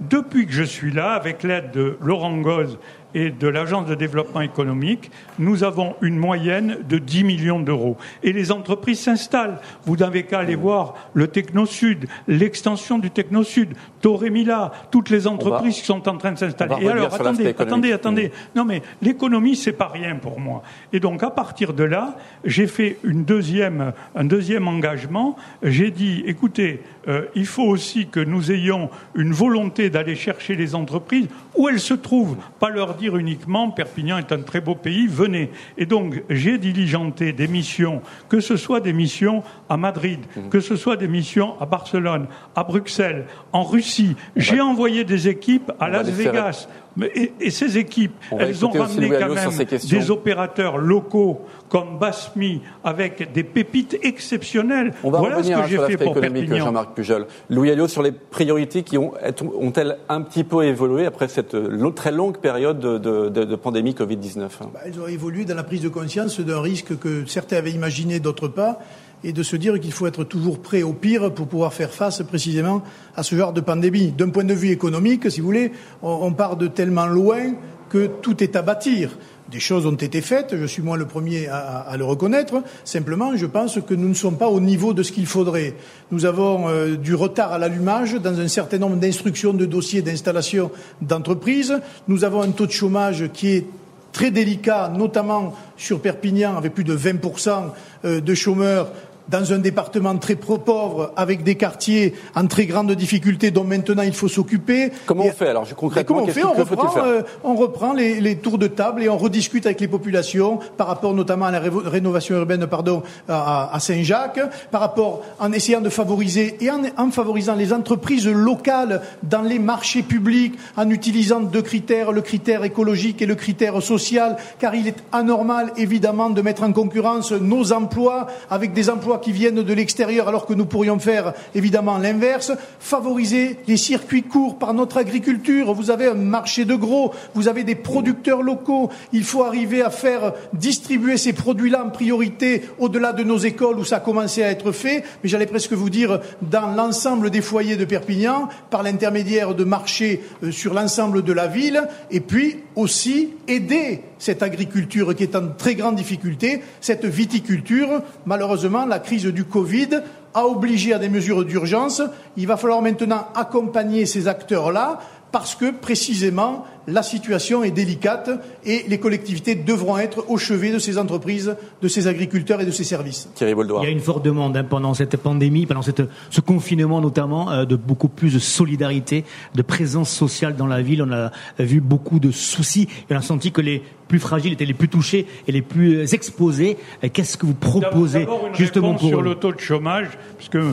[0.00, 2.78] Depuis que je suis là, avec l'aide de Laurent Goz
[3.14, 7.96] et de l'Agence de développement économique, nous avons une moyenne de 10 millions d'euros.
[8.22, 9.58] Et les entreprises s'installent.
[9.84, 15.84] Vous n'avez qu'à aller voir le Techno-Sud, l'extension du Techno-Sud, Torremila, toutes les entreprises qui
[15.86, 16.76] sont en train de s'installer.
[16.80, 18.32] Et alors, attendez, attendez, attendez.
[18.54, 20.62] Non, mais l'économie, c'est pas rien pour moi.
[20.92, 25.36] Et donc, à partir de là, j'ai fait une deuxième, un deuxième engagement.
[25.62, 30.74] J'ai dit, écoutez, euh, il faut aussi que nous ayons une volonté d'aller chercher les
[30.74, 35.06] entreprises où elles se trouvent, pas leur dire uniquement Perpignan est un très beau pays,
[35.06, 35.50] venez.
[35.78, 40.48] Et donc j'ai diligenté des missions, que ce soit des missions à Madrid, mmh.
[40.48, 44.16] que ce soit des missions à Barcelone, à Bruxelles, en Russie.
[44.34, 46.68] J'ai envoyé des équipes à Las Vegas.
[47.14, 49.50] Et, ces équipes, elles ont ramené quand même
[49.88, 54.94] des opérateurs locaux comme Basmi avec des pépites exceptionnelles.
[55.04, 57.26] On va voilà revenir ce que j'ai fait pour économique, Jean-Marc Pujol.
[57.50, 59.12] Louis Alliot, sur les priorités qui ont,
[59.60, 61.56] ont-elles un petit peu évolué après cette
[61.94, 66.40] très longue période de, pandémie Covid-19 bah, Elles ont évolué dans la prise de conscience
[66.40, 68.80] d'un risque que certains avaient imaginé, d'autres pas
[69.26, 72.22] et de se dire qu'il faut être toujours prêt au pire pour pouvoir faire face
[72.22, 72.82] précisément
[73.16, 74.12] à ce genre de pandémie.
[74.12, 77.54] D'un point de vue économique, si vous voulez, on, part de tellement loin
[77.88, 79.18] que tout est à bâtir.
[79.50, 82.62] Des choses ont été faites, je suis moi le premier à, le reconnaître.
[82.84, 85.74] Simplement, je pense que nous ne sommes pas au niveau de ce qu'il faudrait.
[86.12, 90.70] Nous avons euh, du retard à l'allumage dans un certain nombre d'instructions de dossiers d'installation
[91.00, 91.80] d'entreprises.
[92.06, 93.66] Nous avons un taux de chômage qui est
[94.12, 97.64] très délicat, notamment sur Perpignan, avec plus de 20%
[98.04, 98.90] euh, de chômeurs
[99.28, 104.12] dans un département très pauvre, avec des quartiers en très grande difficulté dont maintenant il
[104.12, 104.92] faut s'occuper.
[105.06, 108.20] Comment on fait alors je, concrètement Comment on fait on reprend, euh, on reprend les,
[108.20, 111.60] les, tours de table et on rediscute avec les populations par rapport notamment à la
[111.60, 117.10] rénovation urbaine pardon, à, à Saint-Jacques, par rapport en essayant de favoriser et en, en,
[117.10, 123.22] favorisant les entreprises locales dans les marchés publics, en utilisant deux critères, le critère écologique
[123.22, 128.26] et le critère social, car il est anormal évidemment de mettre en concurrence nos emplois
[128.50, 133.58] avec des emplois qui viennent de l'extérieur alors que nous pourrions faire évidemment l'inverse, favoriser
[133.66, 135.74] les circuits courts par notre agriculture.
[135.74, 138.90] Vous avez un marché de gros, vous avez des producteurs locaux.
[139.12, 143.84] Il faut arriver à faire distribuer ces produits-là en priorité au-delà de nos écoles où
[143.84, 147.76] ça a commencé à être fait, mais j'allais presque vous dire dans l'ensemble des foyers
[147.76, 153.30] de Perpignan, par l'intermédiaire de marchés euh, sur l'ensemble de la ville, et puis aussi
[153.48, 158.02] aider cette agriculture qui est en très grande difficulté, cette viticulture.
[158.24, 160.00] Malheureusement, la crise du Covid
[160.34, 162.02] a obligé à des mesures d'urgence.
[162.36, 165.00] Il va falloir maintenant accompagner ces acteurs-là
[165.32, 168.30] parce que précisément la situation est délicate
[168.64, 172.70] et les collectivités devront être au chevet de ces entreprises, de ces agriculteurs et de
[172.70, 173.28] ces services.
[173.40, 177.50] Il y a une forte demande hein, pendant cette pandémie, pendant cette, ce confinement notamment,
[177.50, 181.02] euh, de beaucoup plus de solidarité, de présence sociale dans la ville.
[181.02, 184.64] On a vu beaucoup de soucis et on a senti que les plus fragiles étaient
[184.64, 186.76] les plus touchés et les plus euh, exposés.
[187.12, 190.72] Qu'est-ce que vous proposez justement pour sur le taux de chômage, puisque euh,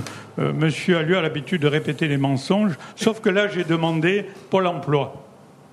[0.53, 5.22] Monsieur a l'habitude de répéter les mensonges, sauf que là j'ai demandé Pôle Emploi.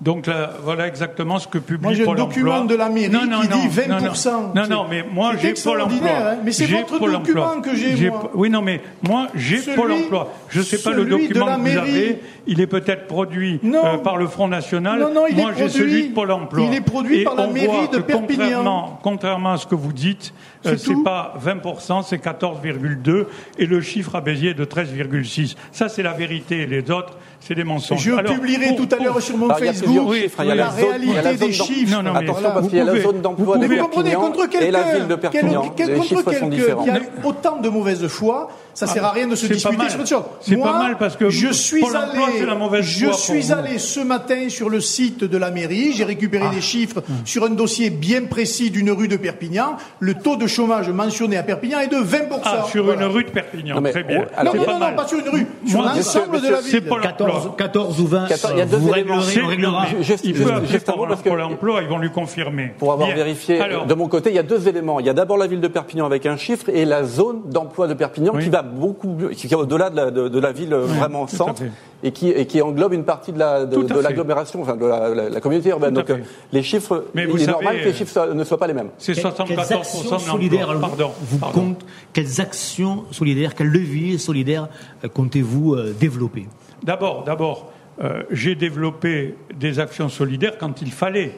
[0.01, 3.47] Donc là, voilà exactement ce que publie moi, j'ai un document de la mairie qui
[3.47, 4.55] dit 20%.
[4.55, 6.09] Non, non, mais moi j'ai Pôle emploi.
[6.09, 8.31] Hein, mais c'est votre document que j'ai, moi.
[8.33, 10.33] Oui, non, mais moi j'ai Pôle emploi.
[10.49, 12.19] Je ne sais pas le document que vous avez.
[12.47, 14.99] Il est peut-être produit euh, par le Front National.
[14.99, 16.65] Non, non, il moi j'ai celui de Pôle emploi.
[16.65, 18.27] Il est produit par la mairie de Perpignan.
[18.41, 20.33] Contrairement, contrairement à ce que vous dites,
[20.65, 23.25] euh, c'est pas 20%, c'est 14,2
[23.59, 25.55] et le chiffre à Béziers est de 13,6.
[25.71, 26.65] Ça, c'est la vérité.
[26.65, 28.01] Les autres, c'est des mensonges.
[28.01, 31.91] Je publierai tout à l'heure sur mon Facebook la, réalité des chiffres.
[31.91, 35.07] Non, non, Attention, parce qu'il y a la zone d'emploi de Perpignan et la ville
[35.07, 35.73] de Perpignan.
[35.75, 39.45] Quel, contre quelqu'un qui a autant de mauvaise foi Ça sert à rien de se
[39.47, 39.91] disputer pas mal.
[39.91, 40.23] sur autre chose.
[40.41, 43.15] C'est Moi, pas mal parce que je suis Pôle allé, c'est la mauvaise je pour
[43.15, 43.51] suis vous.
[43.51, 45.91] allé ce matin sur le site de la mairie.
[45.93, 46.55] J'ai récupéré Ah.
[46.55, 49.77] des chiffres sur un dossier bien précis d'une rue de Perpignan.
[49.99, 52.41] Le taux de chômage mentionné à Perpignan est de 20%.
[52.45, 53.05] Ah, sur Voilà.
[53.05, 53.75] une rue de Perpignan.
[53.75, 54.25] Non, mais Très bien.
[54.37, 56.83] alors, Non, non, pas non, pas sur une rue, sur l'ensemble de la C'est ville.
[56.85, 57.55] Pôle 14, emploi.
[57.57, 59.15] 14 ou 20, Quatorze, il y a deux vous éléments.
[59.19, 59.85] réglerez, on réglera.
[59.87, 61.97] Juste- juste- Il peut appeler juste un mot Pôle parce que- Pôle emploi, ils vont
[61.99, 62.73] lui confirmer.
[62.79, 63.15] Pour avoir Bien.
[63.17, 64.99] vérifié Alors, de mon côté, il y a deux éléments.
[64.99, 67.87] Il y a d'abord la ville de Perpignan avec un chiffre et la zone d'emploi
[67.87, 70.73] de Perpignan qui va beaucoup mieux- qui est au-delà de la, de, de la ville
[70.73, 71.63] euh, vraiment tout à centre
[72.03, 73.59] et qui, et qui englobe une partie de la
[74.01, 75.93] l'agglomération, enfin de la, la- la communauté urbaine.
[75.93, 76.17] Donc euh,
[76.51, 78.67] les chiffres, Mais il est savez, normal que les euh, chiffres soient- ne soient pas
[78.67, 78.89] les mêmes.
[78.97, 80.19] C'est Quelles- 74% quelles actions de l'emploi.
[80.19, 81.11] solidaires Pardon.
[81.21, 81.59] vous pardon.
[81.61, 84.67] compte- quelles actions solidaires, quels leviers solidaires
[85.13, 86.47] comptez-vous développer?
[86.83, 87.71] D'abord, d'abord,
[88.03, 91.33] euh, j'ai développé des actions solidaires quand il fallait,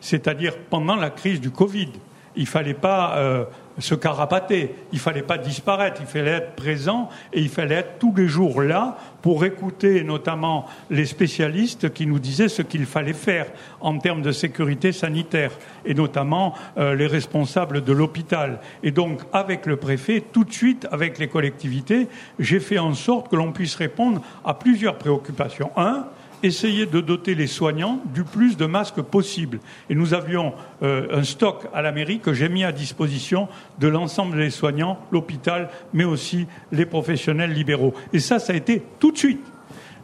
[0.00, 1.88] c'est-à-dire pendant la crise du Covid.
[2.36, 3.44] Il fallait pas euh,
[3.78, 8.14] se carapater, il fallait pas disparaître, il fallait être présent et il fallait être tous
[8.14, 13.46] les jours là pour écouter notamment les spécialistes qui nous disaient ce qu'il fallait faire
[13.80, 15.52] en termes de sécurité sanitaire
[15.84, 18.60] et notamment euh, les responsables de l'hôpital.
[18.82, 22.08] Et donc avec le préfet, tout de suite avec les collectivités,
[22.38, 25.70] j'ai fait en sorte que l'on puisse répondre à plusieurs préoccupations.
[25.76, 26.06] Un,
[26.42, 29.60] essayer de doter les soignants du plus de masques possible.
[29.88, 33.88] Et nous avions euh, un stock à la mairie que j'ai mis à disposition de
[33.88, 37.94] l'ensemble des soignants, l'hôpital, mais aussi les professionnels libéraux.
[38.12, 39.44] Et ça, ça a été tout de suite.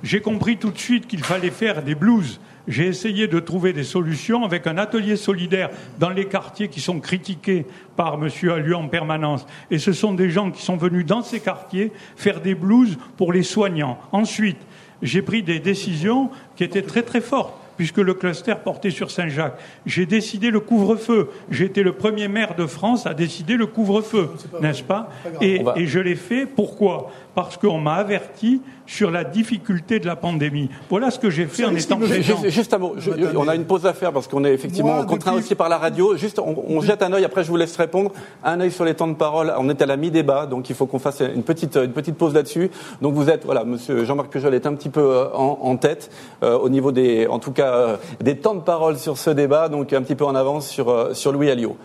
[0.02, 2.40] J'ai compris tout de suite qu'il fallait faire des blues.
[2.68, 7.00] J'ai essayé de trouver des solutions avec un atelier solidaire dans les quartiers qui sont
[7.00, 8.28] critiqués par M.
[8.50, 9.46] Allieu en permanence.
[9.70, 13.32] Et ce sont des gens qui sont venus dans ces quartiers faire des blues pour
[13.32, 13.98] les soignants.
[14.12, 14.58] Ensuite,
[15.02, 19.56] j'ai pris des décisions qui étaient très très fortes puisque le cluster portait sur Saint-Jacques.
[19.86, 21.28] J'ai décidé le couvre-feu.
[21.48, 24.30] J'ai été le premier maire de France à décider le couvre-feu,
[24.60, 26.44] n'est-ce pas et, On va- et je l'ai fait.
[26.46, 27.12] Pourquoi?
[27.38, 30.70] Parce qu'on m'a averti sur la difficulté de la pandémie.
[30.90, 32.42] Voilà ce que j'ai fait en étant présent.
[32.48, 32.94] Juste, un mot.
[32.98, 35.54] Je- on a une pause à faire parce qu'on est effectivement Moi, contraint depuis- aussi
[35.54, 36.16] par la radio.
[36.16, 37.24] Juste, on, on jette un œil.
[37.24, 38.10] Après, je vous laisse répondre.
[38.42, 39.54] Un œil sur les temps de parole.
[39.56, 42.34] On est à la mi-débat, donc il faut qu'on fasse une petite, une petite pause
[42.34, 42.72] là-dessus.
[43.00, 46.10] Donc vous êtes, voilà, Monsieur Jean-Marc Pujol est un petit peu euh, en, en tête
[46.42, 49.68] euh, au niveau des, en tout cas, euh, des temps de parole sur ce débat.
[49.68, 51.76] Donc un petit peu en avance sur euh, sur Louis Alliot.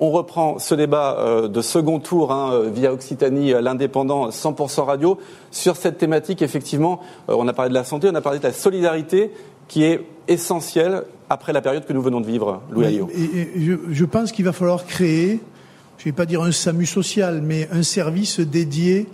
[0.00, 4.82] On reprend ce débat euh, de second tour hein, euh, via Occitanie, euh, l'indépendant 100%
[4.82, 5.18] radio.
[5.50, 8.52] Sur cette thématique, effectivement, on a parlé de la santé, on a parlé de la
[8.52, 9.32] solidarité
[9.66, 13.02] qui est essentielle après la période que nous venons de vivre, Louis
[13.90, 15.40] je pense qu'il va falloir créer,
[15.98, 19.08] je ne vais pas dire un SAMU social, mais un service dédié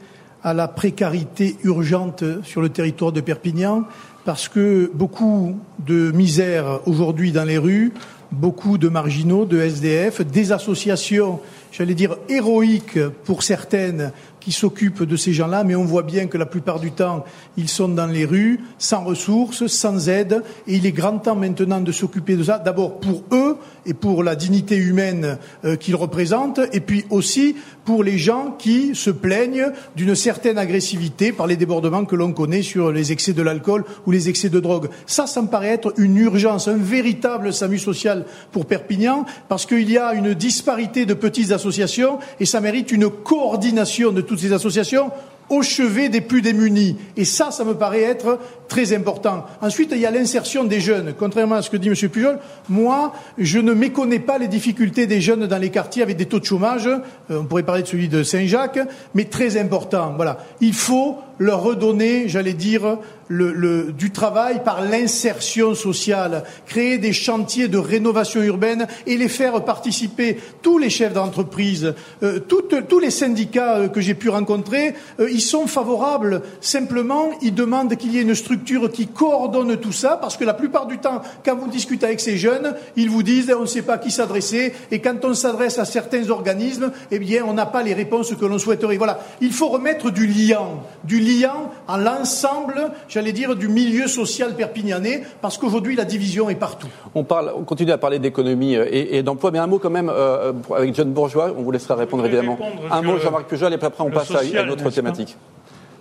[0.44, 3.85] à la précarité urgente sur le territoire de Perpignan,
[4.25, 7.92] parce que beaucoup de misère aujourd'hui dans les rues,
[8.35, 11.40] beaucoup de marginaux, de SDF, des associations,
[11.73, 14.12] j'allais dire héroïques pour certaines,
[14.45, 17.25] qui s'occupent de ces gens-là, mais on voit bien que la plupart du temps,
[17.57, 21.81] ils sont dans les rues, sans ressources, sans aide, et il est grand temps maintenant
[21.81, 26.61] de s'occuper de ça, d'abord pour eux et pour la dignité humaine euh, qu'ils représentent,
[26.73, 32.05] et puis aussi pour les gens qui se plaignent d'une certaine agressivité par les débordements
[32.05, 34.89] que l'on connaît sur les excès de l'alcool ou les excès de drogue.
[35.07, 39.91] Ça, ça me paraît être une urgence, un véritable SAMU social pour Perpignan, parce qu'il
[39.91, 44.53] y a une disparité de petites associations, et ça mérite une coordination de toutes ces
[44.53, 45.11] associations
[45.49, 46.97] au chevet des plus démunis.
[47.16, 49.44] Et ça, ça me paraît être très important.
[49.61, 51.14] Ensuite, il y a l'insertion des jeunes.
[51.18, 51.94] Contrairement à ce que dit M.
[52.09, 56.27] Pujol, moi, je ne méconnais pas les difficultés des jeunes dans les quartiers avec des
[56.27, 56.87] taux de chômage.
[56.87, 56.99] Euh,
[57.31, 58.81] on pourrait parler de celui de Saint-Jacques,
[59.14, 60.14] mais très important.
[60.16, 60.38] Voilà.
[60.61, 67.68] Il faut leur redonner, j'allais dire, le, du travail par l'insertion sociale, créer des chantiers
[67.68, 70.38] de rénovation urbaine et les faire participer.
[70.62, 75.40] Tous les chefs d'entreprise, euh, tous les syndicats euh, que j'ai pu rencontrer, euh, ils
[75.40, 76.42] sont favorables.
[76.61, 80.55] Simplement, ils demandent qu'il y ait une structure qui coordonne tout ça, parce que la
[80.55, 83.83] plupart du temps, quand vous discutez avec ces jeunes, ils vous disent on ne sait
[83.83, 87.66] pas à qui s'adresser, et quand on s'adresse à certains organismes, eh bien, on n'a
[87.66, 88.97] pas les réponses que l'on souhaiterait.
[88.97, 94.55] Voilà, il faut remettre du liant, du liant à l'ensemble, j'allais dire, du milieu social
[94.55, 96.89] perpignanais, parce qu'aujourd'hui, la division est partout.
[97.15, 99.91] On, parle, on continue à parler d'économie euh, et, et d'emploi, mais un mot quand
[99.91, 102.57] même euh, pour- avec John Bourgeois, on vous laissera répondre évidemment.
[102.57, 105.37] répondre Un mot, Jean-Marc Pujol, et puis après on passe à- une autre thématique.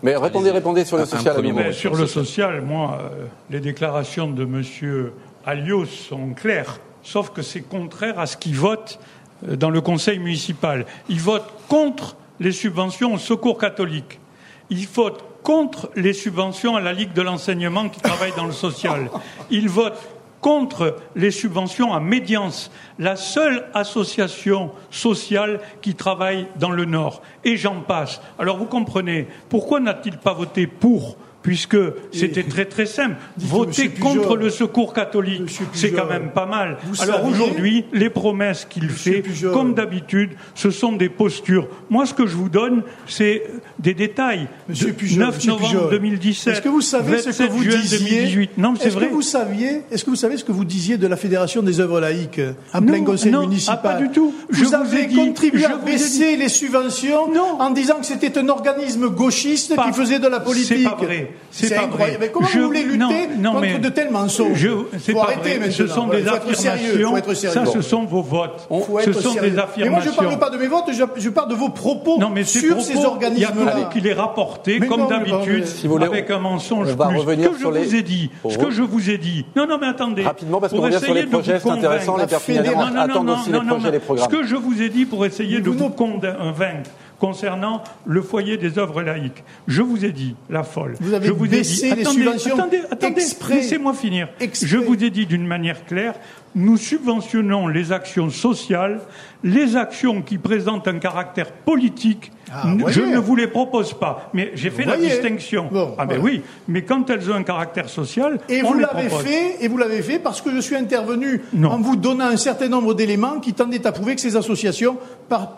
[0.04, 1.36] Mais répondez, répondez sur le social.
[1.42, 5.12] Mais sur le social, moi, euh, les déclarations de M.
[5.46, 9.00] Alliot sont claires, sauf que c'est contraire à ce qu'il vote
[9.48, 10.86] euh, dans le conseil municipal.
[11.08, 14.20] Il vote contre les subventions au secours catholique.
[14.70, 19.10] Il vote contre les subventions à la Ligue de l'enseignement qui travaille dans le social.
[19.52, 19.98] Il vote
[20.44, 27.22] contre les subventions à Médiance, la seule association sociale qui travaille dans le Nord.
[27.46, 28.22] Et j'en passe.
[28.38, 31.78] Alors vous comprenez, pourquoi n'a-t-il pas voté pour puisque
[32.12, 33.18] c'était très très simple.
[33.38, 36.78] Voter contre le secours catholique, c'est quand même pas mal.
[37.00, 41.68] Alors aujourd'hui, les promesses qu'il fait, comme d'habitude, ce sont des postures.
[41.90, 43.44] Moi, ce que je vous donne, c'est
[43.84, 44.48] des détails.
[44.70, 46.54] Monsieur 9 novembre 2017.
[46.54, 48.58] Est-ce que vous savez ce que vous disiez 2018.
[48.58, 49.08] Non, c'est vrai.
[49.08, 51.82] Que vous saviez Est-ce que vous savez ce que vous disiez de la Fédération des
[51.82, 52.42] œuvres laïques
[52.74, 54.34] en plein conseil non, municipal ah, pas du tout.
[54.50, 59.76] Je vous, avez contribué à baisser les subventions en disant que c'était un organisme gauchiste
[59.76, 60.78] qui faisait de la politique.
[60.78, 61.32] C'est pas vrai.
[61.52, 62.18] C'est pas vrai.
[62.20, 64.70] Mais comment vous voulez lutter non, contre de tels mensonges
[65.00, 65.72] C'est pas arrêter vrai.
[65.72, 67.52] Ce sont des affirmations.
[67.52, 68.70] Ça, ce sont vos votes.
[69.04, 69.84] ce sont des affirmations.
[69.84, 70.86] Mais moi, je ne parle pas de mes votes,
[71.18, 73.73] je, parle de vos propos sur ces organismes-là.
[73.92, 75.66] Qu'il est rapporté, comme d'habitude,
[76.02, 77.18] avec un mensonge on va plus.
[77.18, 79.46] Revenir ce que je vous ai dit, ce que je vous ai dit.
[79.56, 80.24] Non, non, mais attendez.
[80.24, 82.18] Rapidement, parce qu'on revient sur les projets, c'est intéressant.
[82.18, 84.30] Les Perpignanais attendent aussi les projets, les programmes.
[84.30, 86.90] Ce que je vous ai dit pour essayer de vous convaincre
[87.24, 89.46] concernant le foyer des œuvres laïques.
[89.66, 90.96] Je vous ai dit, la folle.
[91.00, 94.28] Vous avez je vous baissé ai dit, les attendez, subventions attendez, attendez, laissez-moi finir.
[94.62, 96.16] Je vous ai dit d'une manière claire,
[96.54, 99.00] nous subventionnons les actions sociales,
[99.42, 104.52] les actions qui présentent un caractère politique ah, je ne vous les propose pas, mais
[104.54, 105.70] j'ai fait la distinction.
[105.98, 109.58] ah ben oui, mais quand elles ont un caractère social, et on vous l'avez fait,
[109.62, 112.94] et vous l'avez fait parce que je suis intervenu en vous donnant un certain nombre
[112.94, 114.98] d'éléments qui tendaient à prouver que ces associations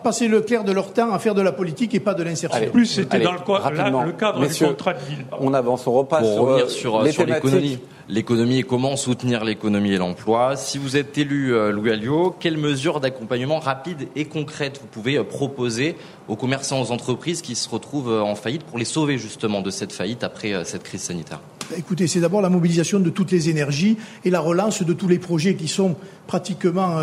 [0.02, 2.70] passaient le clair de leur temps à faire de la politique et pas de l'insertion.
[2.72, 5.24] Plus c'était dans le, cadre du contrat de ville.
[5.40, 9.44] On avance, on repasse Pour sur, revenir sur, euh, sur l'économie l'économie et comment soutenir
[9.44, 10.56] l'économie et l'emploi.
[10.56, 15.18] Si vous êtes élu euh, Louis Alliot, quelles mesures d'accompagnement rapides et concrètes vous pouvez
[15.18, 15.96] euh, proposer
[16.28, 19.70] aux commerçants, aux entreprises qui se retrouvent euh, en faillite pour les sauver justement de
[19.70, 21.40] cette faillite après cette crise sanitaire?
[21.76, 25.18] Écoutez, c'est d'abord la mobilisation de toutes les énergies et la relance de tous les
[25.18, 25.96] projets qui sont
[26.28, 27.00] pratiquement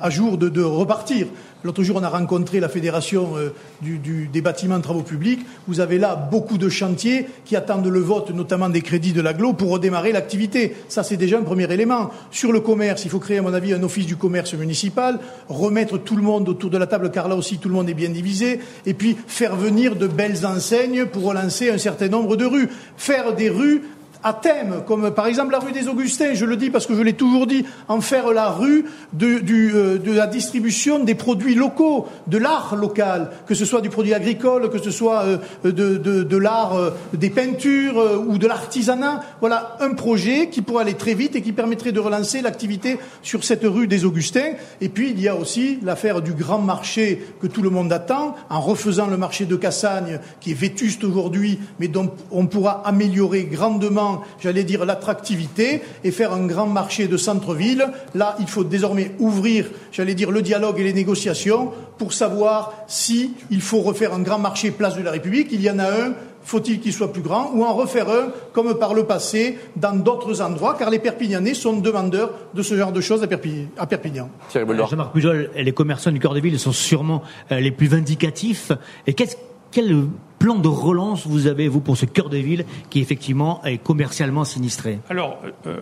[0.00, 1.26] à jour de, repartir.
[1.64, 5.40] L'autre jour, on a rencontré la Fédération euh, des bâtiments de travaux publics.
[5.66, 9.52] Vous avez là beaucoup de chantiers qui attendent le vote, notamment des crédits de l'aglo,
[9.52, 10.76] pour redémarrer l'activité.
[10.88, 12.10] Ça, c'est déjà un premier élément.
[12.30, 15.98] Sur le commerce, il faut créer, à mon avis, un office du commerce municipal, remettre
[15.98, 18.10] tout le monde autour de la table, car là aussi, tout le monde est bien
[18.10, 22.68] divisé, et puis faire venir de belles enseignes pour relancer un certain nombre de rues.
[22.96, 23.82] Faire des rues
[24.26, 27.02] à thème, comme par exemple la rue des Augustins, je le dis parce que je
[27.02, 32.36] l'ai toujours dit, en faire la rue de, euh, la distribution des produits locaux, de
[32.36, 35.22] l'art local, que ce soit du produit agricole, que ce soit
[35.64, 39.22] euh, de, l'art euh, des peintures ou de l'artisanat.
[39.38, 43.44] Voilà un projet qui pourrait aller très vite et qui permettrait de relancer l'activité sur
[43.44, 44.54] cette rue des Augustins.
[44.80, 48.34] Et puis il y a aussi l'affaire du grand marché que tout le monde attend,
[48.50, 53.44] en refaisant le marché de Cassagne, qui est vétuste aujourd'hui, mais dont on pourra améliorer
[53.44, 57.86] grandement j'allais dire, l'attractivité et faire un grand marché de centre-ville.
[58.14, 63.32] Là, il faut désormais ouvrir, j'allais dire, le dialogue et les négociations pour savoir si
[63.50, 65.48] il faut refaire un grand marché place de la République.
[65.52, 66.14] Il y en a un
[66.46, 70.40] faut-il qu'il soit plus grand, ou en refaire un, comme par le passé, dans d'autres
[70.40, 74.30] endroits, car les Perpignanais sont demandeurs de ce genre de choses à, Perpignan.
[74.54, 78.70] Jean-Marc Pujol, les commerçants du cœur de ville sont sûrement euh, les plus vindicatifs.
[79.08, 79.36] Et qu'est-ce
[79.72, 80.06] quel
[80.46, 84.44] plan de relance vous avez, vous, pour ce cœur de ville qui, effectivement, est commercialement
[84.44, 85.78] sinistré Alors, euh,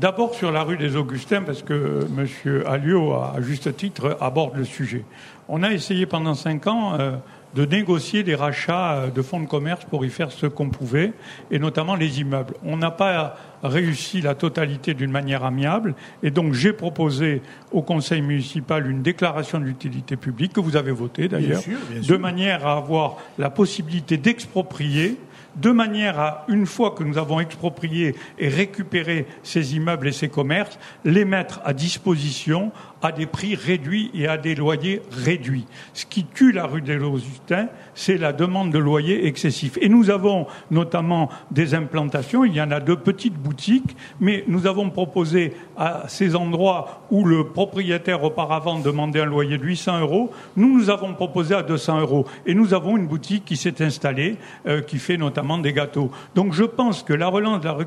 [0.00, 2.62] d'abord sur la rue des Augustins, parce que M.
[2.64, 5.04] Alliot, à juste titre, aborde le sujet.
[5.48, 7.16] On a essayé pendant cinq ans euh,
[7.58, 11.12] de négocier des rachats euh, de fonds de commerce pour y faire ce qu'on pouvait,
[11.50, 12.54] et notamment les immeubles.
[12.64, 17.42] On n'a pas réussi la totalité d'une manière amiable, et donc j'ai proposé
[17.72, 22.76] au Conseil municipal une déclaration d'utilité publique, que vous avez votée d'ailleurs, de manière à
[22.76, 25.18] avoir la possibilité d'exproprier
[25.56, 30.28] de manière à, une fois que nous avons exproprié et récupéré ces immeubles et ces
[30.28, 32.70] commerces, les mettre à disposition
[33.02, 35.66] à des prix réduits et à des loyers réduits.
[35.94, 39.78] Ce qui tue la rue des Lozustins, c'est la demande de loyers excessifs.
[39.80, 44.66] Et nous avons notamment des implantations, il y en a deux petites boutiques, mais nous
[44.66, 50.30] avons proposé à ces endroits où le propriétaire auparavant demandait un loyer de 800 euros,
[50.56, 52.26] nous nous avons proposé à 200 euros.
[52.46, 56.10] Et nous avons une boutique qui s'est installée, euh, qui fait notamment des gâteaux.
[56.34, 57.86] Donc je pense que la relance de la rue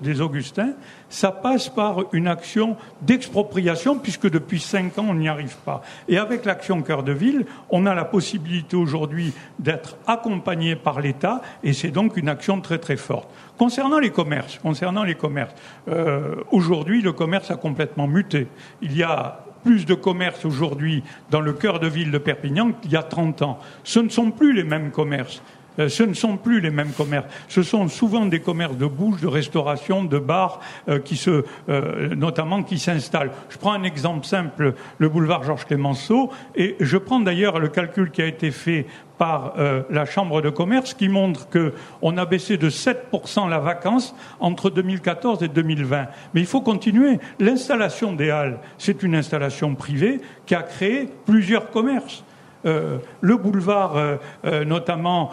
[0.00, 0.72] des Augustins,
[1.08, 5.82] ça passe par une action d'expropriation, puisque depuis cinq ans, on n'y arrive pas.
[6.08, 11.42] Et avec l'action Cœur de Ville, on a la possibilité aujourd'hui d'être accompagné par l'État,
[11.62, 13.28] et c'est donc une action très très forte.
[13.58, 15.54] Concernant les commerces, concernant les commerces,
[15.88, 18.46] euh, aujourd'hui, le commerce a complètement muté.
[18.80, 22.92] Il y a plus de commerces aujourd'hui dans le cœur de ville de Perpignan qu'il
[22.92, 23.58] y a 30 ans.
[23.84, 25.42] Ce ne sont plus les mêmes commerces.
[25.80, 27.26] Euh, ce ne sont plus les mêmes commerces.
[27.48, 32.14] Ce sont souvent des commerces de bouche, de restauration, de bars, euh, qui se, euh,
[32.14, 33.32] notamment qui s'installent.
[33.48, 38.10] Je prends un exemple simple, le boulevard Georges Clemenceau, et je prends d'ailleurs le calcul
[38.10, 38.86] qui a été fait
[39.18, 39.52] par
[39.90, 45.42] la Chambre de commerce qui montre qu'on a baissé de 7% la vacance entre 2014
[45.42, 46.06] et 2020.
[46.32, 47.18] Mais il faut continuer.
[47.38, 52.24] L'installation des halles, c'est une installation privée qui a créé plusieurs commerces.
[52.66, 55.30] Euh, le boulevard, euh, euh, notamment,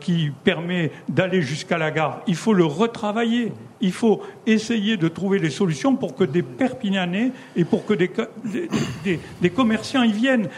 [0.00, 3.52] qui permet d'aller jusqu'à la gare, il faut le retravailler.
[3.80, 8.10] Il faut essayer de trouver des solutions pour que des Perpignanais et pour que des,
[9.40, 10.48] des, commerçants y viennent.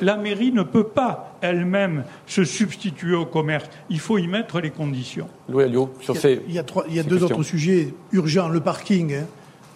[0.00, 3.68] La, mairie ne peut pas elle-même se substituer au commerce.
[3.90, 5.28] Il faut y mettre les conditions.
[5.48, 6.40] Louis Alliot, sur ces.
[6.48, 8.48] Il y a, il y a deux autres sujets urgents.
[8.48, 9.14] Le parking.
[9.14, 9.26] Hein.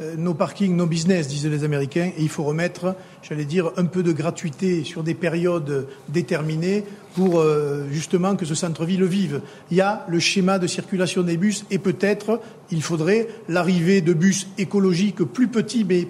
[0.00, 3.84] Euh, nos parkings, nos business, disaient les Américains, et il faut remettre, j'allais dire, un
[3.84, 6.84] peu de gratuité sur des périodes déterminées
[7.14, 9.40] pour euh, justement que ce centre-ville vive.
[9.70, 12.40] Il y a le schéma de circulation des bus et peut-être
[12.72, 16.08] il faudrait l'arrivée de bus écologiques plus petits mais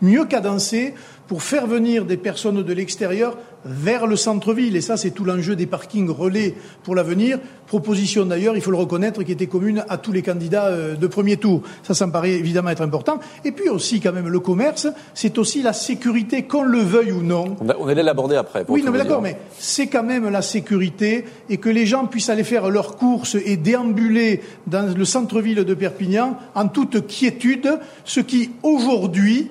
[0.00, 0.94] mieux cadencés
[1.26, 4.76] pour faire venir des personnes de l'extérieur vers le centre-ville.
[4.76, 7.38] Et ça, c'est tout l'enjeu des parkings relais pour l'avenir.
[7.66, 11.06] Proposition d'ailleurs, il faut le reconnaître, qui était commune à tous les candidats euh, de
[11.06, 11.62] premier tour.
[11.82, 13.20] Ça, ça me paraît évidemment être important.
[13.44, 17.22] Et puis aussi, quand même, le commerce, c'est aussi la sécurité, qu'on le veuille ou
[17.22, 17.56] non.
[17.78, 18.64] On, allait l'aborder après.
[18.68, 22.28] oui, non, mais d'accord, mais c'est quand même la sécurité et que les gens puissent
[22.28, 28.20] aller faire leurs courses et déambuler dans le centre-ville de Perpignan en toute quiétude, ce
[28.20, 29.50] qui aujourd'hui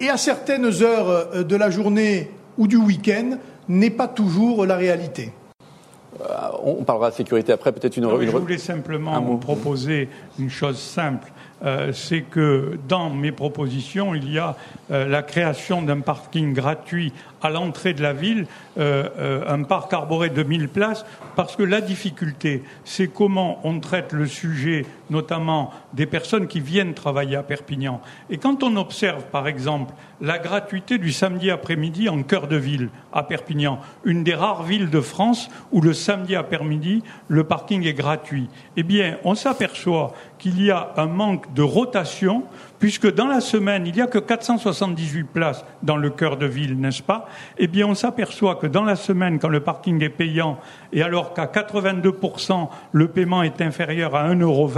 [0.00, 3.38] et à certaines heures euh, de la journée ou du week-end
[3.68, 5.32] n'est pas toujours la réalité.
[6.20, 6.24] Euh,
[6.62, 11.32] on parlera de sécurité après, peut-être une, Je voulais simplement vous proposer une chose simple.
[11.64, 14.56] Euh, c'est que dans mes propositions, il y a
[14.90, 17.12] la création d'un parking gratuit
[17.44, 18.46] à l'entrée de la ville
[18.78, 21.04] euh, euh, un parc arboré de 1000 places,
[21.36, 26.94] parce que la difficulté, c'est comment on traite le sujet, notamment des personnes qui viennent
[26.94, 28.00] travailler à Perpignan.
[28.30, 32.88] Et quand on observe, par exemple, la gratuité du samedi après-midi en cœur de ville,
[33.12, 37.94] à Perpignan, une des rares villes de France où le samedi après-midi, le parking est
[37.94, 42.44] gratuit, eh bien, on s'aperçoit qu'il y a un manque de rotation
[42.78, 46.78] puisque dans la semaine, il n'y a que 478 places dans le cœur de ville,
[46.78, 47.28] n'est-ce pas?
[47.58, 50.58] Eh bien, on s'aperçoit que dans la semaine, quand le parking est payant,
[50.94, 54.70] et alors qu'à 82%, le paiement est inférieur à 1,20 euro,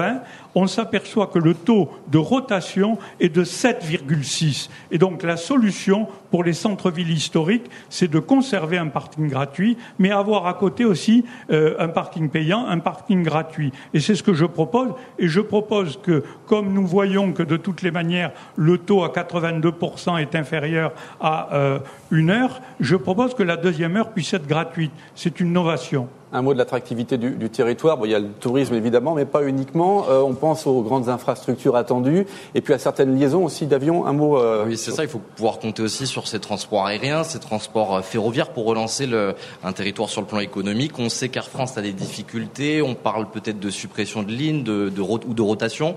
[0.54, 4.70] on s'aperçoit que le taux de rotation est de 7,6.
[4.90, 10.10] Et donc, la solution pour les centres-villes historiques, c'est de conserver un parking gratuit, mais
[10.10, 13.70] avoir à côté aussi euh, un parking payant, un parking gratuit.
[13.92, 14.94] Et c'est ce que je propose.
[15.18, 19.08] Et je propose que, comme nous voyons que de toutes les manières, le taux à
[19.08, 21.78] 82% est inférieur à euh,
[22.10, 24.92] une heure, je propose que la deuxième heure puisse être gratuite.
[25.14, 26.05] C'est une novation.
[26.36, 27.96] Un mot de l'attractivité du, territoire.
[27.96, 30.04] Bon, il y a le tourisme évidemment, mais pas uniquement.
[30.10, 34.04] Euh, on pense aux grandes infrastructures attendues et puis à certaines liaisons aussi d'avions.
[34.04, 34.36] Un mot.
[34.36, 35.02] Euh, oui, c'est ça.
[35.02, 39.08] Il faut pouvoir compter aussi sur ces transports aériens, ces transports euh, ferroviaires pour relancer
[39.64, 40.98] un territoire sur le plan économique.
[40.98, 42.82] On sait qu'Air France a des difficultés.
[42.82, 45.94] On parle peut-être de suppression de lignes de, de, ou de rotation.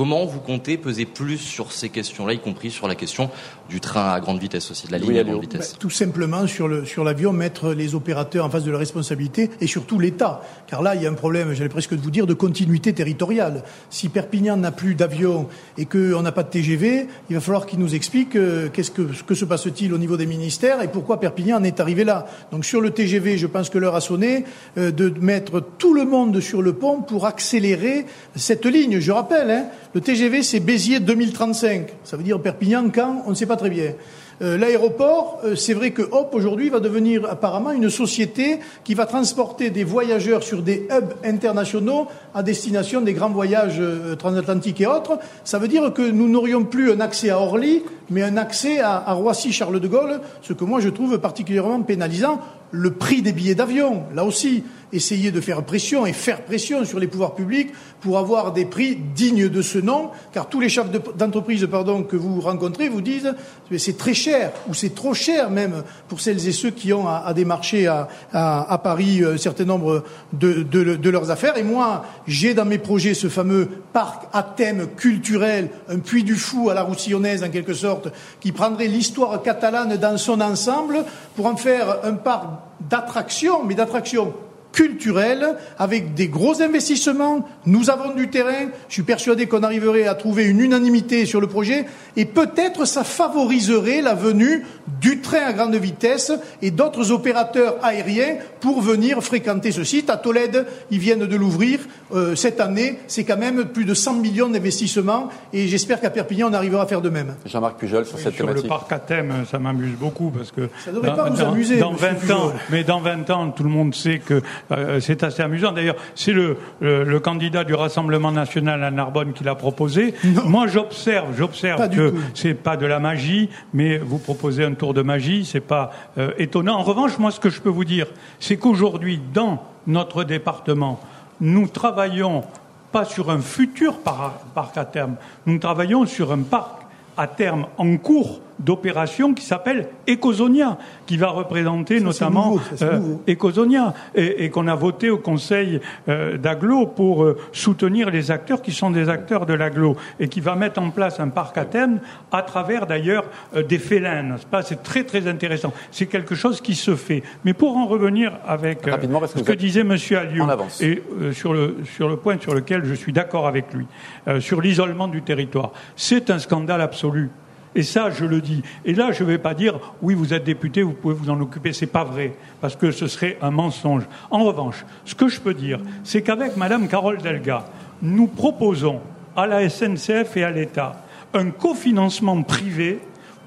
[0.00, 3.28] Comment vous comptez peser plus sur ces questions-là, y compris sur la question
[3.68, 6.46] du train à grande vitesse aussi, de la ligne à grande vitesse bah, Tout simplement
[6.46, 10.40] sur le sur l'avion, mettre les opérateurs en face de la responsabilité et surtout l'État.
[10.68, 13.62] Car là, il y a un problème, j'allais presque vous dire, de continuité territoriale.
[13.90, 17.78] Si Perpignan n'a plus d'avion et qu'on n'a pas de TGV, il va falloir qu'ils
[17.78, 21.58] nous expliquent euh, qu'est-ce que, que se passe-t-il au niveau des ministères et pourquoi Perpignan
[21.58, 22.26] en est arrivé là.
[22.52, 24.46] Donc sur le TGV, je pense que l'heure a sonné
[24.78, 28.98] euh, de mettre tout le monde sur le pont pour accélérer cette ligne.
[28.98, 31.88] Je rappelle, hein, le TGV, c'est Béziers 2035.
[32.04, 33.94] Ça veut dire Perpignan quand On ne sait pas très bien.
[34.42, 39.04] Euh, l'aéroport, euh, c'est vrai que Hop aujourd'hui va devenir apparemment une société qui va
[39.04, 44.86] transporter des voyageurs sur des hubs internationaux à destination des grands voyages euh, transatlantiques et
[44.86, 45.18] autres.
[45.44, 49.12] Ça veut dire que nous n'aurions plus un accès à Orly, mais un accès à,
[49.12, 52.40] Roissy-Charles de Gaulle, ce que moi je trouve particulièrement pénalisant.
[52.72, 56.98] Le prix des billets d'avion, là aussi, essayer de faire pression et faire pression sur
[56.98, 60.90] les pouvoirs publics pour avoir des prix dignes de ce nom, car tous les chefs
[61.16, 61.66] d'entreprise
[62.08, 63.34] que vous rencontrez vous disent
[63.76, 67.32] c'est très cher, ou c'est trop cher même pour celles et ceux qui ont à,
[67.34, 70.02] démarcher à, Paris euh, un certain nombre
[70.32, 71.56] de, de, leurs affaires.
[71.56, 76.34] Et moi, j'ai dans mes projets ce fameux parc à thème culturel, un puits du
[76.34, 77.99] fou à la roussillonnaise en quelque sorte,
[78.40, 81.04] qui prendrait l'histoire catalane dans son ensemble
[81.36, 82.44] pour en faire un parc
[82.80, 84.32] d'attraction, mais d'attraction
[84.72, 87.46] culturelle, avec des gros investissements.
[87.66, 88.68] Nous avons du terrain.
[88.88, 91.86] Je suis persuadé qu'on arriverait à trouver une unanimité sur le projet.
[92.16, 94.64] Et peut-être ça favoriserait la venue
[95.00, 100.10] du train à grande vitesse et d'autres opérateurs aériens pour venir fréquenter ce site.
[100.10, 101.80] À Tolède, ils viennent de l'ouvrir
[102.12, 102.98] euh, cette année.
[103.06, 105.28] C'est quand même plus de 100 millions d'investissements.
[105.52, 107.34] Et j'espère qu'à Perpignan, on arrivera à faire de même.
[107.46, 108.64] Jean-Marc Pujol sur cette sur thématique.
[108.64, 111.92] le parc à thème, ça m'amuse beaucoup parce que Ça devrait pas vous amuser, dans
[111.92, 112.36] monsieur 20 Pujol.
[112.36, 114.42] ans, mais dans 20 ans, tout le monde sait que
[114.72, 115.72] euh, c'est assez amusant.
[115.72, 120.14] D'ailleurs, c'est le, le, le candidat du Rassemblement national à Narbonne qui l'a proposé.
[120.44, 125.02] Moi, j'observe, j'observe que c'est pas de la magie, mais vous proposez un tour de
[125.02, 126.76] magie, c'est pas euh, étonnant.
[126.78, 128.06] En revanche, moi, ce que je peux vous dire,
[128.38, 131.00] c'est qu'aujourd'hui, dans notre département,
[131.40, 132.44] nous travaillons
[132.92, 136.82] pas sur un futur par- parc à terme, nous travaillons sur un parc
[137.16, 143.16] à terme en cours d'opération qui s'appelle Ecosonia, qui va représenter notamment nouveau, ça, euh.
[143.28, 148.62] Ecosonia, et, et qu'on a voté au Conseil euh, d'Aglo pour euh, soutenir les acteurs
[148.62, 151.64] qui sont des acteurs de l'Aglo, et qui va mettre en place un parc à
[151.64, 151.98] terme
[152.30, 153.24] à travers d'ailleurs
[153.56, 154.62] euh, des félins, n'est-ce pas?
[154.62, 155.72] C'est très très intéressant.
[155.90, 157.22] C'est quelque chose qui se fait.
[157.44, 160.48] Mais pour en revenir avec euh, Rapidement, parce que ce que disait Monsieur Alliot, en
[160.48, 160.80] avance.
[160.80, 163.86] et euh, sur, le, sur le point sur lequel je suis d'accord avec lui,
[164.28, 167.30] euh, sur l'isolement du territoire, c'est un scandale absolu.
[167.74, 168.62] Et ça, je le dis.
[168.84, 171.40] Et là, je ne vais pas dire, oui, vous êtes député, vous pouvez vous en
[171.40, 171.72] occuper.
[171.72, 174.04] C'est pas vrai, parce que ce serait un mensonge.
[174.30, 177.66] En revanche, ce que je peux dire, c'est qu'avec Madame Carole Delga,
[178.02, 179.00] nous proposons
[179.36, 182.98] à la SNCF et à l'État un cofinancement privé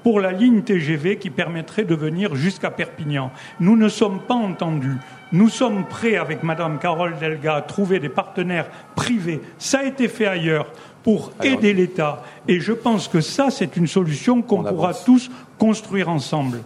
[0.02, 3.30] pour la ligne TGV qui permettrait de venir jusqu'à Perpignan.
[3.58, 4.98] Nous ne sommes pas entendus.
[5.32, 9.40] Nous sommes prêts, avec Madame Carole Delga, à trouver des partenaires privés.
[9.58, 10.66] Ça a été fait ailleurs
[11.04, 12.24] pour Alors, aider l'État.
[12.48, 15.04] Et je pense que ça, c'est une solution qu'on On pourra avance.
[15.04, 16.62] tous construire ensemble.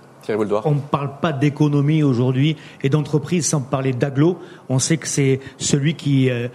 [0.64, 4.39] On ne parle pas d'économie aujourd'hui et d'entreprise sans parler d'aglo.
[4.68, 6.49] On sait que c'est celui qui euh,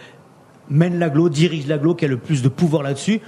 [0.70, 3.20] mène l'aglo, dirige l'aglo, qui a le plus de pouvoir là-dessus.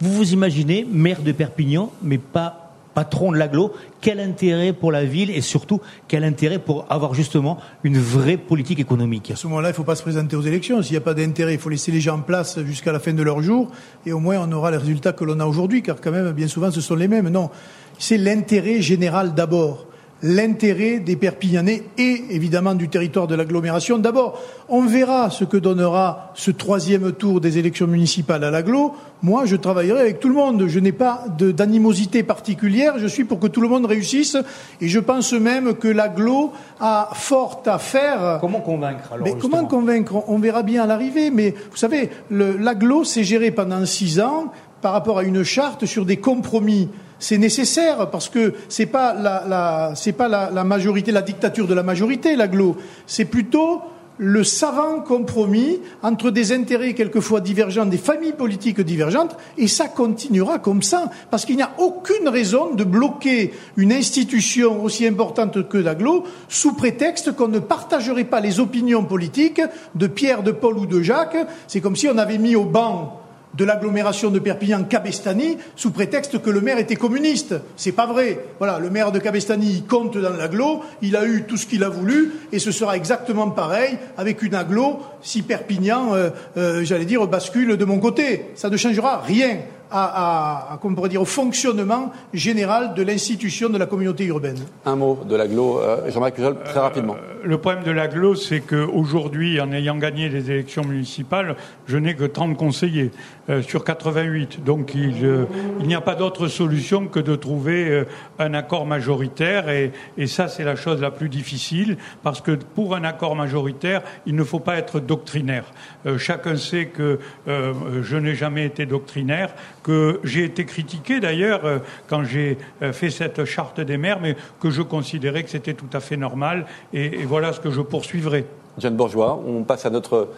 [0.00, 2.61] Vous vous imaginez, maire de Perpignan, mais pas
[2.94, 7.58] patron de l'aglo, quel intérêt pour la ville et surtout quel intérêt pour avoir justement
[7.84, 9.30] une vraie politique économique?
[9.30, 10.82] À ce moment-là, il ne faut pas se présenter aux élections.
[10.82, 13.12] S'il n'y a pas d'intérêt, il faut laisser les gens en place jusqu'à la fin
[13.12, 13.70] de leur jour,
[14.06, 16.48] et au moins on aura les résultats que l'on a aujourd'hui, car quand même, bien
[16.48, 17.28] souvent, ce sont les mêmes.
[17.28, 17.50] Non,
[17.98, 19.86] c'est l'intérêt général d'abord.
[20.24, 23.98] L'intérêt des Perpignanais et évidemment du territoire de l'agglomération.
[23.98, 28.94] D'abord, on verra ce que donnera ce troisième tour des élections municipales à l'agglo.
[29.22, 30.66] Moi, je travaillerai avec tout le monde.
[30.68, 32.98] Je n'ai pas d'animosité particulière.
[32.98, 34.36] Je suis pour que tout le monde réussisse.
[34.80, 39.64] Et je pense même que l'agglo a fort à faire Comment convaincre alors mais comment
[39.64, 40.22] convaincre?
[40.28, 41.32] On verra bien à l'arrivée.
[41.32, 44.52] Mais vous savez, l'aglo s'est géré pendant six ans
[44.82, 46.88] par rapport à une charte sur des compromis.
[47.22, 51.74] C'est nécessaire parce que c'est pas la, c'est pas la, la majorité, la dictature de
[51.74, 52.76] la majorité, l'aglo.
[53.06, 53.80] C'est plutôt
[54.18, 60.58] le savant compromis entre des intérêts quelquefois divergents, des familles politiques divergentes, et ça continuera
[60.58, 65.78] comme ça, parce qu'il n'y a aucune raison de bloquer une institution aussi importante que
[65.78, 69.62] l'aglo sous prétexte qu'on ne partagerait pas les opinions politiques
[69.94, 71.38] de Pierre, de Paul ou de Jacques.
[71.68, 73.21] C'est comme si on avait mis au banc
[73.54, 77.54] de l'agglomération de Perpignan Cabestany sous prétexte que le maire était communiste.
[77.76, 78.38] C'est pas vrai.
[78.58, 81.84] Voilà, le maire de Cabestany, il compte dans l'agglo, il a eu tout ce qu'il
[81.84, 87.04] a voulu, et ce sera exactement pareil avec une agglo si Perpignan, euh, euh, j'allais
[87.04, 88.46] dire, bascule de mon côté.
[88.54, 89.58] Ça ne changera rien
[89.92, 94.24] à, à, à, comment on pourrait dire, au fonctionnement général de l'institution de la communauté
[94.24, 94.58] urbaine.
[94.86, 95.78] Un mot de l'aglo.
[95.80, 97.16] Euh, Jean-Marc Pujol, très rapidement.
[97.44, 102.24] Le problème de l'aglo, c'est qu'aujourd'hui, en ayant gagné les élections municipales, je n'ai que
[102.24, 103.10] 30 conseillers
[103.50, 104.62] euh, sur 88.
[104.62, 105.46] Donc il, euh,
[105.80, 108.04] il n'y a pas d'autre solution que de trouver euh,
[108.38, 109.68] un accord majoritaire.
[109.68, 114.02] Et, et ça, c'est la chose la plus difficile, parce que pour un accord majoritaire,
[114.24, 115.64] il ne faut pas être doctrinaire.
[116.06, 121.64] Euh, chacun sait que euh, je n'ai jamais été doctrinaire, que j'ai été critiqué d'ailleurs
[121.64, 121.78] euh,
[122.08, 125.90] quand j'ai euh, fait cette charte des maires, mais que je considérais que c'était tout
[125.92, 126.66] à fait normal.
[126.92, 128.46] Et, et voilà ce que je poursuivrai.
[128.78, 130.30] Jeanne Bourgeois, on passe à notre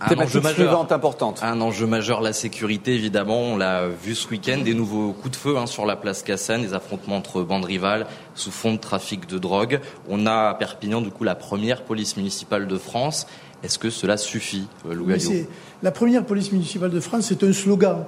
[0.00, 0.56] Un thématique enjeu majeur.
[0.56, 1.40] suivante importante.
[1.42, 3.38] Un enjeu majeur, la sécurité, évidemment.
[3.40, 6.62] On l'a vu ce week-end, des nouveaux coups de feu hein, sur la place Cassagne,
[6.62, 9.80] des affrontements entre bandes rivales sous fond de trafic de drogue.
[10.08, 13.26] On a à Perpignan, du coup, la première police municipale de France.
[13.62, 15.48] Est-ce que cela suffit, euh, Lou Mais Gaillot c'est-
[15.82, 18.04] La première police municipale de France, c'est un slogan.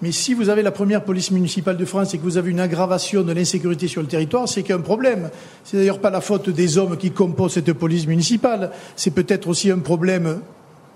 [0.00, 2.60] Mais si vous avez la première police municipale de France et que vous avez une
[2.60, 5.30] aggravation de l'insécurité sur le territoire, c'est qu'il y a un problème.
[5.64, 8.70] C'est d'ailleurs pas la faute des hommes qui composent cette police municipale.
[8.94, 10.40] C'est peut-être aussi un problème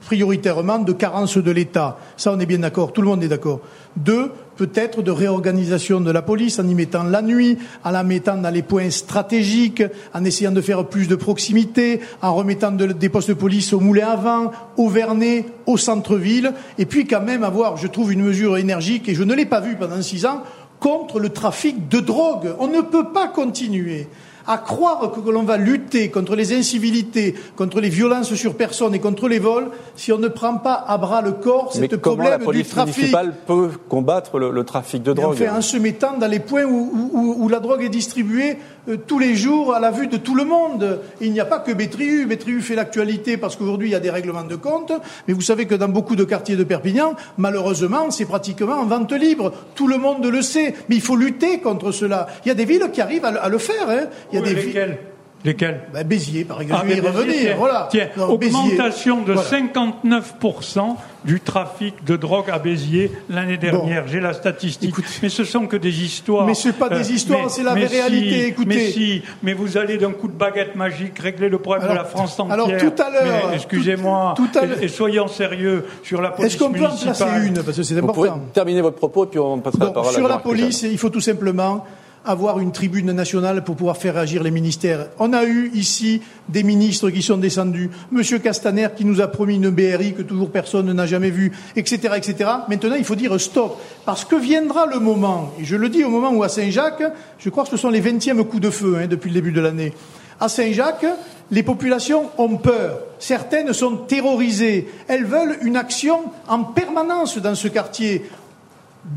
[0.06, 1.98] prioritairement de carence de l'État.
[2.16, 2.92] Ça, on est bien d'accord.
[2.92, 3.60] Tout le monde est d'accord.
[3.96, 4.30] Deux,
[4.62, 8.48] peut-être de réorganisation de la police en y mettant la nuit, en la mettant dans
[8.48, 9.82] les points stratégiques,
[10.14, 14.06] en essayant de faire plus de proximité, en remettant des postes de police au Moulin
[14.06, 18.56] à Vent, au Vernet, au centre-ville, et puis quand même avoir, je trouve, une mesure
[18.56, 20.44] énergique, et je ne l'ai pas vue pendant six ans,
[20.78, 22.54] contre le trafic de drogue.
[22.60, 24.06] On ne peut pas continuer
[24.46, 28.98] à croire que l'on va lutter contre les incivilités, contre les violences sur personne et
[28.98, 32.38] contre les vols si on ne prend pas à bras le corps cette problème la
[32.38, 32.96] police du trafic.
[32.96, 37.60] municipale peut combattre le, trafic de drogue En se mettant dans les points où, la
[37.60, 38.56] drogue est distribuée
[39.06, 41.00] tous les jours à la vue de tout le monde.
[41.20, 42.26] il n'y a pas que Bétriu.
[42.26, 44.92] Bétriu fait l'actualité parce qu'aujourd'hui il y a des règlements de compte.
[45.28, 49.12] Mais vous savez que dans beaucoup de quartiers de Perpignan, malheureusement, c'est pratiquement en vente
[49.12, 49.52] libre.
[49.74, 50.74] Tout le monde le sait.
[50.88, 52.26] Mais il faut lutter contre cela.
[52.44, 53.88] Il y a des villes qui arrivent à, le faire.
[53.88, 54.08] Hein.
[54.32, 54.98] Il y a des lesquels
[55.44, 56.82] Lesquels bah, Béziers, par exemple.
[56.84, 57.56] Ah, je vais y revenir.
[57.56, 57.88] Voilà.
[57.90, 64.06] Tiens, augmentation de 59% du trafic de drogue à Béziers l'année dernière.
[64.06, 64.94] J'ai la statistique.
[65.22, 66.46] mais ce sont que des histoires.
[66.46, 68.46] Mais ce pas des euh, histoires, c'est la réalité.
[68.48, 68.68] Écoutez.
[68.68, 72.04] Mais si, mais vous allez d'un coup de baguette magique régler le problème de la
[72.04, 72.52] France entière.
[72.52, 73.52] Alors tout à l'heure.
[73.54, 74.34] Excusez-moi.
[74.36, 74.48] Tout,
[74.80, 77.96] et, soyons sérieux sur la police Est-ce qu'on peut en placer une Parce que c'est
[77.98, 78.22] important.
[78.22, 81.10] Vous pouvez terminer votre propos, puis on passera la parole Sur la police, il faut
[81.10, 81.84] tout simplement
[82.24, 85.08] avoir une tribune nationale pour pouvoir faire réagir les ministères.
[85.18, 89.56] On a eu ici des ministres qui sont descendus, Monsieur Castaner qui nous a promis
[89.56, 92.50] une BRI que toujours personne n'a jamais vue, etc., etc.
[92.68, 96.10] Maintenant, il faut dire stop, parce que viendra le moment, et je le dis au
[96.10, 97.02] moment où à Saint-Jacques,
[97.38, 99.60] je crois que ce sont les vingtièmes coups de feu hein, depuis le début de
[99.60, 99.92] l'année.
[100.40, 101.06] À Saint-Jacques,
[101.50, 102.98] les populations ont peur.
[103.18, 104.88] Certaines sont terrorisées.
[105.06, 108.24] Elles veulent une action en permanence dans ce quartier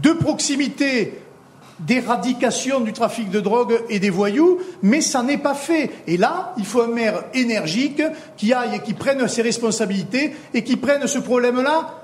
[0.02, 1.20] de proximité
[1.80, 5.92] d'éradication du trafic de drogue et des voyous, mais ça n'est pas fait.
[6.08, 8.02] Et là, il faut un maire énergique
[8.38, 12.02] qui aille et qui prenne ses responsabilités et qui prenne ce problème-là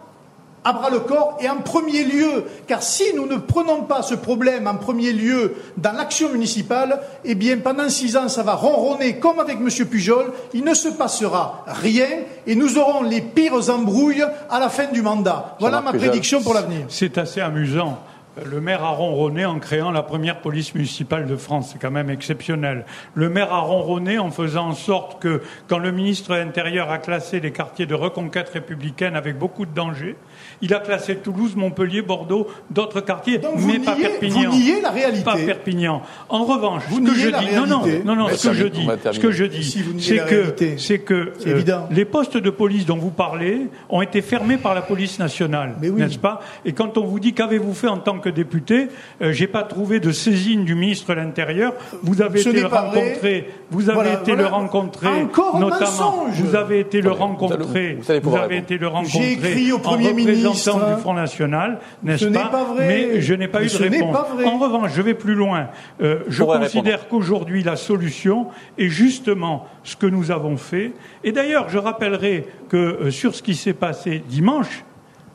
[0.64, 4.14] à bras le corps et en premier lieu, car si nous ne prenons pas ce
[4.14, 9.18] problème en premier lieu dans l'action municipale, eh bien pendant six ans ça va ronronner
[9.18, 9.70] comme avec M.
[9.88, 12.08] Pujol, il ne se passera rien
[12.46, 15.56] et nous aurons les pires embrouilles à la fin du mandat.
[15.60, 16.86] Voilà ma prédiction pour l'avenir.
[16.90, 17.98] C'est assez amusant
[18.46, 21.72] le maire a ronronné en créant la première police municipale de France.
[21.72, 22.86] C'est quand même exceptionnel.
[23.14, 27.40] Le maire a ronronné en faisant en sorte que, quand le ministre intérieur a classé
[27.40, 30.16] les quartiers de reconquête républicaine avec beaucoup de dangers,
[30.62, 34.50] il a classé Toulouse, Montpellier, Bordeaux, d'autres quartiers, mais pas Perpignan.
[34.50, 35.24] Vous niez la réalité.
[35.24, 36.02] Pas Perpignan.
[36.30, 39.20] En revanche, ce que je dis, non, non, non, non, ce que je dis, ce
[39.20, 43.68] que je dis, c'est que, c'est que euh, les postes de police dont vous parlez
[43.90, 46.42] ont été fermés par la police nationale, n'est-ce pas?
[46.66, 48.88] Et quand on vous dit qu'avez-vous fait en tant que député,
[49.22, 51.74] euh, j'ai pas trouvé de saisine du ministre de l'Intérieur.
[52.04, 55.28] Vous avez été le rencontrer, vous avez été le rencontrer,
[55.60, 59.20] notamment, vous avez été le rencontrer, vous avez été le rencontrer.
[59.22, 62.88] J'ai écrit au premier ministre du Front National, n'est-ce pas, pas vrai.
[62.88, 64.16] Mais je n'ai pas eu de réponse.
[64.46, 65.68] En revanche, je vais plus loin.
[66.02, 68.48] Euh, je considère qu'aujourd'hui, la solution
[68.78, 70.94] est justement ce que nous avons fait.
[71.24, 74.84] Et d'ailleurs, je rappellerai que euh, sur ce qui s'est passé dimanche,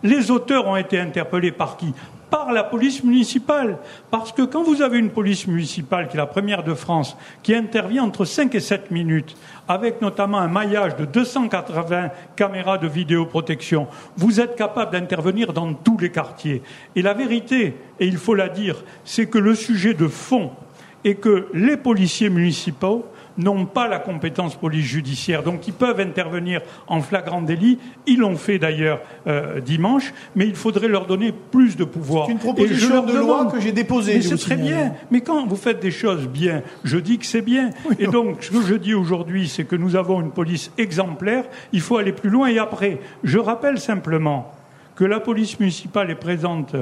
[0.03, 1.93] les auteurs ont été interpellés par qui?
[2.31, 3.79] Par la police municipale.
[4.11, 7.55] Parce que quand vous avez une police municipale, qui est la première de France, qui
[7.55, 9.37] intervient entre 5 et 7 minutes,
[9.69, 15.99] avec notamment un maillage de 280 caméras de vidéoprotection, vous êtes capable d'intervenir dans tous
[15.99, 16.63] les quartiers.
[16.95, 20.51] Et la vérité, et il faut la dire, c'est que le sujet de fond
[21.05, 23.07] est que les policiers municipaux
[23.39, 27.79] n'ont pas la compétence police judiciaire, donc ils peuvent intervenir en flagrant délit.
[28.07, 32.27] Ils l'ont fait d'ailleurs euh, dimanche, mais il faudrait leur donner plus de pouvoir.
[32.27, 34.15] C'est une proposition de loi que j'ai déposée.
[34.15, 34.95] Mais c'est très bien.
[35.11, 37.71] Mais quand vous faites des choses bien, je dis que c'est bien.
[37.99, 41.45] et donc, ce que je dis aujourd'hui, c'est que nous avons une police exemplaire.
[41.73, 42.49] Il faut aller plus loin.
[42.49, 44.53] Et après, je rappelle simplement
[44.95, 46.75] que la police municipale est présente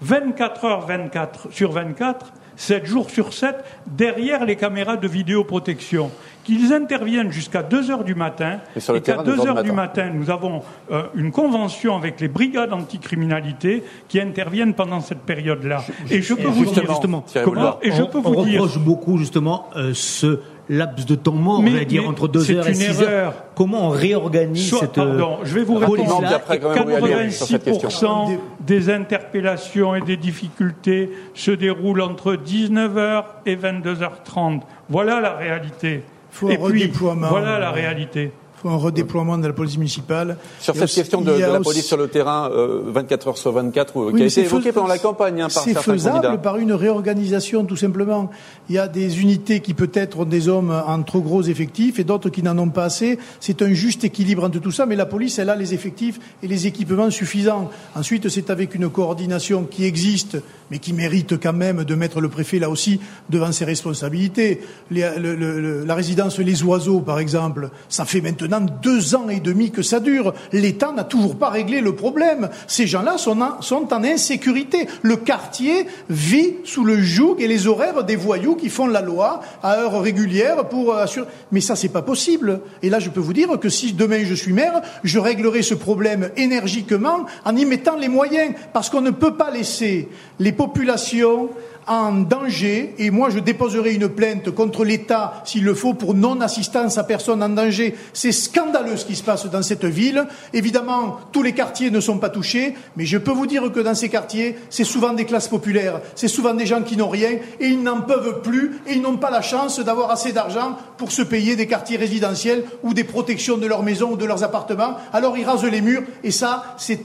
[0.00, 6.10] 24 heures 24 sur 24 7 jours sur 7 derrière les caméras de vidéoprotection.
[6.44, 10.62] Qu'ils interviennent jusqu'à 2 heures du matin et, qu'à 2 heures du matin, nous avons
[10.90, 15.84] euh, une convention avec les brigades anticriminalité qui interviennent pendant cette période-là.
[16.10, 19.68] Et je peux vous dire justement comment et je peux vous on reproche beaucoup justement
[19.76, 20.40] euh, ce
[20.72, 23.34] laps de temps mort, mais, on va dire, entre 2 heures et 6 heures.
[23.54, 26.22] Comment on réorganise cette Pardon, je vais vous répondre.
[26.48, 34.62] 86% des interpellations et des difficultés se déroulent entre 19h et 22h30.
[34.88, 36.02] Voilà la réalité.
[36.30, 38.32] Faut et puis, voilà la réalité.
[38.64, 40.36] Un redéploiement de la police municipale.
[40.60, 44.26] Sur cette question de, la police sur le terrain, 24 heures sur 24, qui a
[44.26, 48.30] été évoquée pendant la campagne hein, par C'est faisable par une réorganisation, tout simplement.
[48.68, 52.04] Il y a des unités qui peut-être ont des hommes en trop gros effectifs et
[52.04, 53.18] d'autres qui n'en ont pas assez.
[53.40, 56.48] C'est un juste équilibre entre tout ça, mais la police, elle a les effectifs et
[56.48, 57.70] les équipements suffisants.
[57.94, 60.38] Ensuite, c'est avec une coordination qui existe,
[60.70, 63.00] mais qui mérite quand même de mettre le préfet là aussi
[63.30, 64.60] devant ses responsabilités.
[64.90, 70.00] la résidence Les Oiseaux, par exemple, ça fait maintenant deux ans et demi que ça
[70.00, 70.34] dure.
[70.52, 72.50] L'État n'a toujours pas réglé le problème.
[72.66, 74.88] Ces gens-là sont, en insécurité.
[75.02, 79.40] Le quartier vit sous le joug et les horaires des voyous qui font la loi
[79.62, 81.26] à heure régulière pour assurer.
[81.50, 82.60] Mais ça, c'est pas possible.
[82.82, 85.74] Et là, je peux vous dire que si demain je suis maire, je réglerai ce
[85.74, 91.50] problème énergiquement en y mettant les moyens, parce qu'on ne peut pas laisser les populations
[91.86, 96.98] en danger et moi je déposerai une plainte contre l'État s'il le faut pour non-assistance
[96.98, 97.94] à personne en danger.
[98.12, 100.26] C'est scandaleux ce qui se passe dans cette ville.
[100.52, 103.94] Évidemment, tous les quartiers ne sont pas touchés, mais je peux vous dire que dans
[103.94, 107.30] ces quartiers, c'est souvent des classes populaires, c'est souvent des gens qui n'ont rien
[107.60, 111.12] et ils n'en peuvent plus et ils n'ont pas la chance d'avoir assez d'argent pour
[111.12, 114.96] se payer des quartiers résidentiels ou des protections de leur maison ou de leurs appartements.
[115.12, 117.00] Alors ils rasent les murs et ça, c'est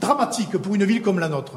[0.00, 1.52] dramatique pour une ville comme la nôtre.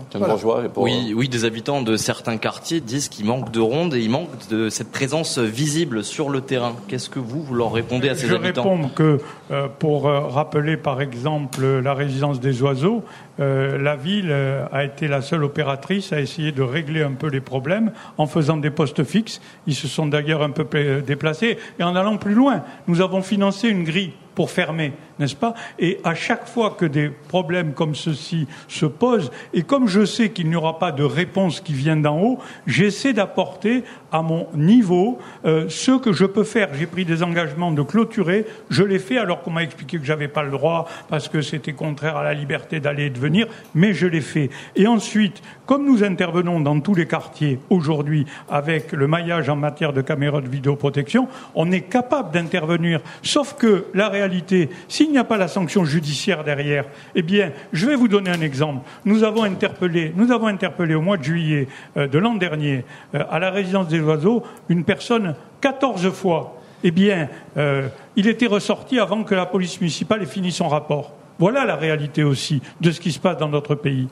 [0.76, 4.30] Oui, oui, des habitants de certains quartiers disent qu'il manque de rondes et il manque
[4.50, 6.74] de cette présence visible sur le terrain.
[6.88, 8.64] Qu'est-ce que vous, vous leur répondez à ces habitants?
[8.64, 9.20] Je réponds que
[9.52, 13.04] euh, pour euh, rappeler par exemple la résidence des oiseaux,
[13.40, 14.32] euh, la ville
[14.72, 18.58] a été la seule opératrice à essayer de régler un peu les problèmes en faisant
[18.58, 19.42] des postes fixes.
[19.68, 20.66] Ils se sont d'ailleurs un peu
[21.02, 25.54] déplacés et en allant plus loin, nous avons financé une grille pour fermer, n'est-ce pas?
[25.80, 30.30] Et à chaque fois que des problèmes comme ceci se posent, et comme je sais
[30.30, 35.20] qu'il n'y aura pas de réponse qui vient d'en haut, j'essaie d'apporter à mon niveau
[35.46, 36.70] euh, ce que je peux faire.
[36.74, 40.28] J'ai pris des engagements de clôturer, je l'ai fait alors qu'on m'a expliqué que j'avais
[40.28, 43.94] pas le droit parce que c'était contraire à la liberté d'aller et de venir, mais
[43.94, 44.50] je l'ai fait.
[44.76, 49.94] Et ensuite, comme nous intervenons dans tous les quartiers aujourd'hui avec le maillage en matière
[49.94, 53.02] de caméras de vidéoprotection, on est capable d'intervenir.
[53.22, 56.86] Sauf que la réalité s'il n'y a pas la sanction judiciaire derrière,
[57.16, 58.88] eh bien, je vais vous donner un exemple.
[59.06, 62.86] Nous avons interpellé, nous avons interpellé au mois de juillet euh, de l'an dernier
[63.16, 66.56] euh, à la résidence des oiseaux une personne 14 fois.
[66.84, 67.28] Eh bien,
[67.58, 71.14] euh, il était ressorti avant que la police municipale ait fini son rapport.
[71.38, 74.08] Voilà la réalité aussi de ce qui se passe dans notre pays.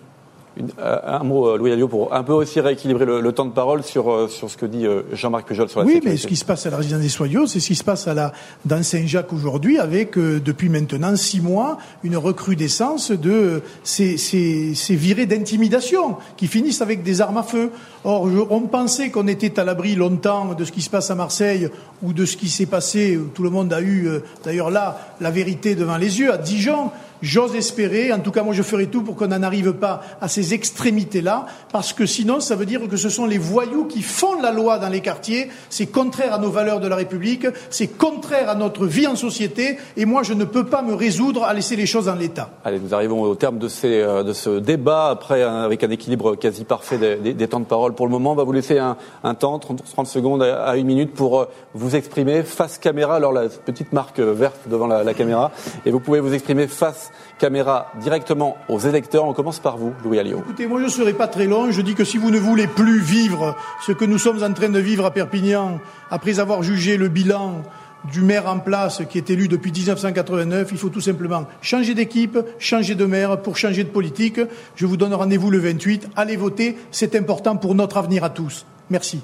[0.80, 3.84] Euh, un mot, euh, Louis Alliot, pour un peu aussi rééquilibrer le, temps de parole
[3.84, 6.46] sur, euh, sur ce que dit Jean-Marc Pujol sur la oui, mais ce qui se
[6.46, 8.32] passe à la résidence des Soyaux, c'est ce qui se passe à la,
[8.66, 15.26] dans Saint-Jacques aujourd'hui, avec depuis maintenant six mois une recrudescence de ces, ces, ces virées
[15.26, 17.72] d'intimidation qui finissent avec des armes à feu.
[18.04, 21.70] Or, on pensait qu'on était à l'abri longtemps de ce qui se passe à Marseille
[22.02, 23.20] ou de ce qui s'est passé.
[23.34, 24.08] Tout le monde a eu,
[24.44, 26.92] d'ailleurs là, la vérité devant les yeux à Dijon.
[27.22, 30.28] J'ose espérer, en tout cas moi je ferai tout pour qu'on n'en arrive pas à
[30.28, 34.40] ces extrémités-là, parce que sinon ça veut dire que ce sont les voyous qui font
[34.40, 38.50] la loi dans les quartiers, c'est contraire à nos valeurs de la République, c'est contraire
[38.50, 41.76] à notre vie en société, et moi je ne peux pas me résoudre à laisser
[41.76, 42.52] les choses en l'état.
[42.64, 46.36] Allez, nous arrivons au terme de, ces, euh, de ce débat, après avec un équilibre
[46.36, 47.94] quasi parfait des, temps de parole.
[47.94, 50.88] Pour le moment, on va vous laisser un, un temps, 30, 30 secondes à, une
[50.88, 55.14] minute pour euh, vous exprimer face caméra, alors la petite marque verte devant la, la
[55.14, 55.52] caméra,
[55.86, 57.07] et vous pouvez vous exprimer face
[57.40, 59.26] caméra directement aux électeurs.
[59.26, 60.40] On commence par vous, Louis Alliot.
[60.40, 61.72] Écoutez, moi je ne serai pas très long.
[61.72, 63.56] Je dis que si vous ne voulez plus vivre
[63.86, 65.80] ce que nous sommes en train de vivre à Perpignan,
[66.10, 67.64] après avoir jugé le bilan
[68.12, 72.38] du maire en place qui est élu depuis 1989, il faut tout simplement changer d'équipe,
[72.60, 74.40] changer de maire pour changer de politique.
[74.76, 76.10] Je vous donne rendez-vous le 28.
[76.16, 78.66] Allez voter, c'est important pour notre avenir à tous.
[78.90, 79.22] Merci.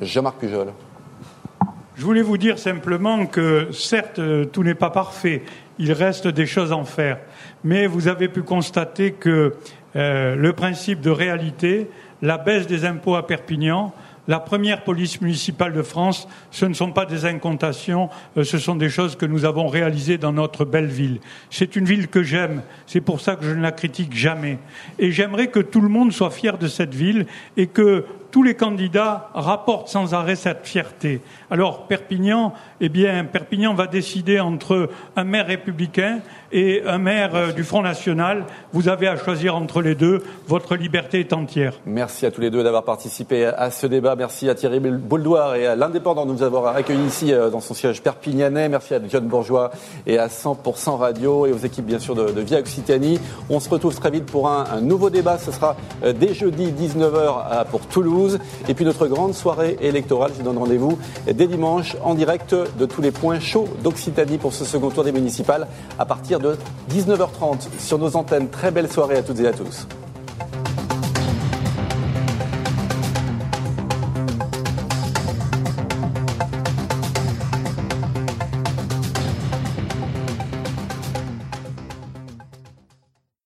[0.00, 0.72] Jean-Marc Pujol.
[1.94, 4.20] Je voulais vous dire simplement que certes,
[4.50, 5.42] tout n'est pas parfait
[5.82, 7.18] il reste des choses à en faire.
[7.64, 9.54] Mais vous avez pu constater que
[9.96, 11.90] euh, le principe de réalité,
[12.22, 13.92] la baisse des impôts à Perpignan,
[14.28, 18.76] la première police municipale de France, ce ne sont pas des incantations, euh, ce sont
[18.76, 21.18] des choses que nous avons réalisées dans notre belle ville.
[21.50, 24.58] C'est une ville que j'aime, c'est pour ça que je ne la critique jamais.
[25.00, 27.26] Et j'aimerais que tout le monde soit fier de cette ville
[27.56, 31.20] et que tous les candidats rapportent sans arrêt cette fierté.
[31.50, 36.20] Alors Perpignan, eh bien, Perpignan va décider entre un maire républicain
[36.50, 38.44] et un maire euh, du Front National.
[38.72, 40.22] Vous avez à choisir entre les deux.
[40.48, 41.74] Votre liberté est entière.
[41.84, 44.16] Merci à tous les deux d'avoir participé à ce débat.
[44.16, 47.74] Merci à Thierry Bouldoir et à l'Indépendant de nous avoir accueillis ici euh, dans son
[47.74, 48.70] siège perpignanais.
[48.70, 49.72] Merci à John Bourgeois
[50.06, 53.20] et à 100% Radio et aux équipes bien sûr de, Via Occitanie.
[53.50, 55.36] On se retrouve très vite pour un, nouveau débat.
[55.36, 58.21] Ce sera euh, dès jeudi 19h pour Toulouse.
[58.22, 58.38] 12.
[58.68, 63.02] Et puis notre grande soirée électorale, je donne rendez-vous dès dimanche en direct de tous
[63.02, 65.66] les points chauds d'Occitanie pour ce second tour des municipales
[65.98, 66.56] à partir de
[66.90, 68.48] 19h30 sur nos antennes.
[68.48, 69.86] Très belle soirée à toutes et à tous.